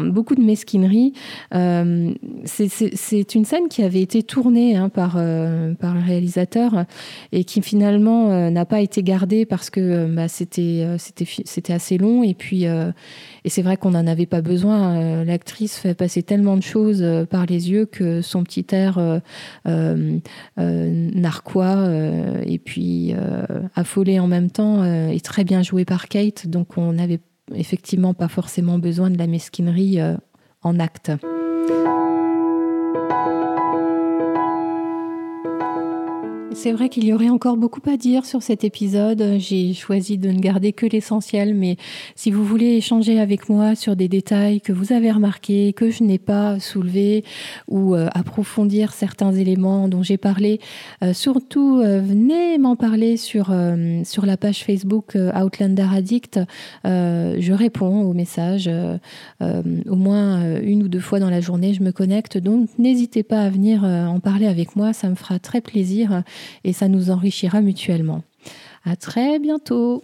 beaucoup 0.01 0.35
de 0.35 0.41
mesquinerie. 0.41 1.13
C'est 1.51 3.35
une 3.35 3.45
scène 3.45 3.67
qui 3.69 3.83
avait 3.83 4.01
été 4.01 4.23
tournée 4.23 4.75
hein, 4.75 4.89
par, 4.89 5.13
par 5.13 5.93
le 5.93 6.01
réalisateur 6.03 6.85
et 7.31 7.43
qui 7.43 7.61
finalement 7.61 8.49
n'a 8.49 8.65
pas 8.65 8.81
été 8.81 9.03
gardée 9.03 9.45
parce 9.45 9.69
que 9.69 10.14
bah, 10.15 10.27
c'était 10.27 10.83
euh, 10.85 10.97
c'était 10.97 11.73
assez 11.73 11.97
long 11.97 12.23
et 12.23 12.33
puis 12.33 12.65
euh, 12.65 12.91
et 13.43 13.49
c'est 13.49 13.61
vrai 13.61 13.77
qu'on 13.77 13.91
n'en 13.91 14.07
avait 14.07 14.25
pas 14.25 14.41
besoin. 14.41 14.95
Euh, 14.95 15.23
l'actrice 15.23 15.77
fait 15.77 15.93
passer 15.93 16.23
tellement 16.23 16.57
de 16.57 16.63
choses 16.63 17.05
par 17.29 17.45
les 17.45 17.69
yeux 17.69 17.85
que 17.85 18.21
son 18.21 18.43
petit 18.43 18.65
air 18.71 19.21
narquois 20.55 21.89
et 22.45 22.59
puis 22.59 23.13
affolé 23.75 24.19
en 24.19 24.27
même 24.27 24.49
temps 24.49 24.83
est 24.83 25.23
très 25.23 25.43
bien 25.43 25.61
joué 25.61 25.85
par 25.85 26.07
Kate. 26.07 26.47
Donc 26.47 26.77
on 26.77 26.93
n'avait 26.93 27.19
effectivement 27.53 28.13
pas 28.13 28.27
forcément 28.27 28.79
besoin 28.79 29.09
de 29.09 29.17
la 29.17 29.27
mesquinerie 29.27 29.99
en 30.61 30.79
acte. 30.79 31.11
C'est 36.55 36.71
vrai 36.71 36.87
qu'il 36.87 37.03
y 37.03 37.11
aurait 37.11 37.29
encore 37.29 37.57
beaucoup 37.57 37.81
à 37.87 37.97
dire 37.97 38.25
sur 38.25 38.41
cet 38.41 38.63
épisode. 38.63 39.35
J'ai 39.37 39.73
choisi 39.73 40.17
de 40.17 40.31
ne 40.31 40.39
garder 40.39 40.71
que 40.71 40.85
l'essentiel, 40.85 41.53
mais 41.53 41.75
si 42.15 42.31
vous 42.31 42.45
voulez 42.45 42.77
échanger 42.77 43.19
avec 43.19 43.49
moi 43.49 43.75
sur 43.75 43.97
des 43.97 44.07
détails 44.07 44.61
que 44.61 44.71
vous 44.71 44.93
avez 44.93 45.11
remarqués, 45.11 45.73
que 45.73 45.91
je 45.91 46.03
n'ai 46.03 46.17
pas 46.17 46.59
soulevés, 46.59 47.25
ou 47.67 47.93
euh, 47.93 48.07
approfondir 48.13 48.93
certains 48.93 49.33
éléments 49.33 49.89
dont 49.89 50.01
j'ai 50.01 50.17
parlé, 50.17 50.61
euh, 51.03 51.13
surtout 51.13 51.81
euh, 51.81 51.99
venez 51.99 52.57
m'en 52.57 52.77
parler 52.77 53.17
sur, 53.17 53.53
sur 54.05 54.25
la 54.25 54.37
page 54.37 54.63
Facebook 54.63 55.15
Outlander 55.15 55.87
Addict. 55.93 56.39
je 56.85 57.53
réponds 57.53 58.03
aux 58.03 58.13
messages 58.13 58.69
au 59.41 59.95
moins 59.95 60.59
une 60.61 60.83
ou 60.83 60.87
deux 60.87 60.99
fois 61.01 61.19
dans 61.19 61.29
la 61.29 61.41
journée. 61.41 61.73
Je 61.73 61.83
me 61.83 61.91
connecte, 61.91 62.37
donc 62.37 62.69
n'hésitez 62.79 63.23
pas 63.23 63.41
à 63.41 63.49
venir 63.49 63.83
en 63.83 64.21
parler 64.21 64.47
avec 64.47 64.77
moi, 64.77 64.93
ça 64.93 65.09
me 65.09 65.15
fera 65.15 65.37
très 65.37 65.59
plaisir 65.59 66.23
et 66.63 66.73
ça 66.73 66.87
nous 66.87 67.11
enrichira 67.11 67.61
mutuellement. 67.61 68.23
À 68.83 68.95
très 68.95 69.39
bientôt. 69.39 70.03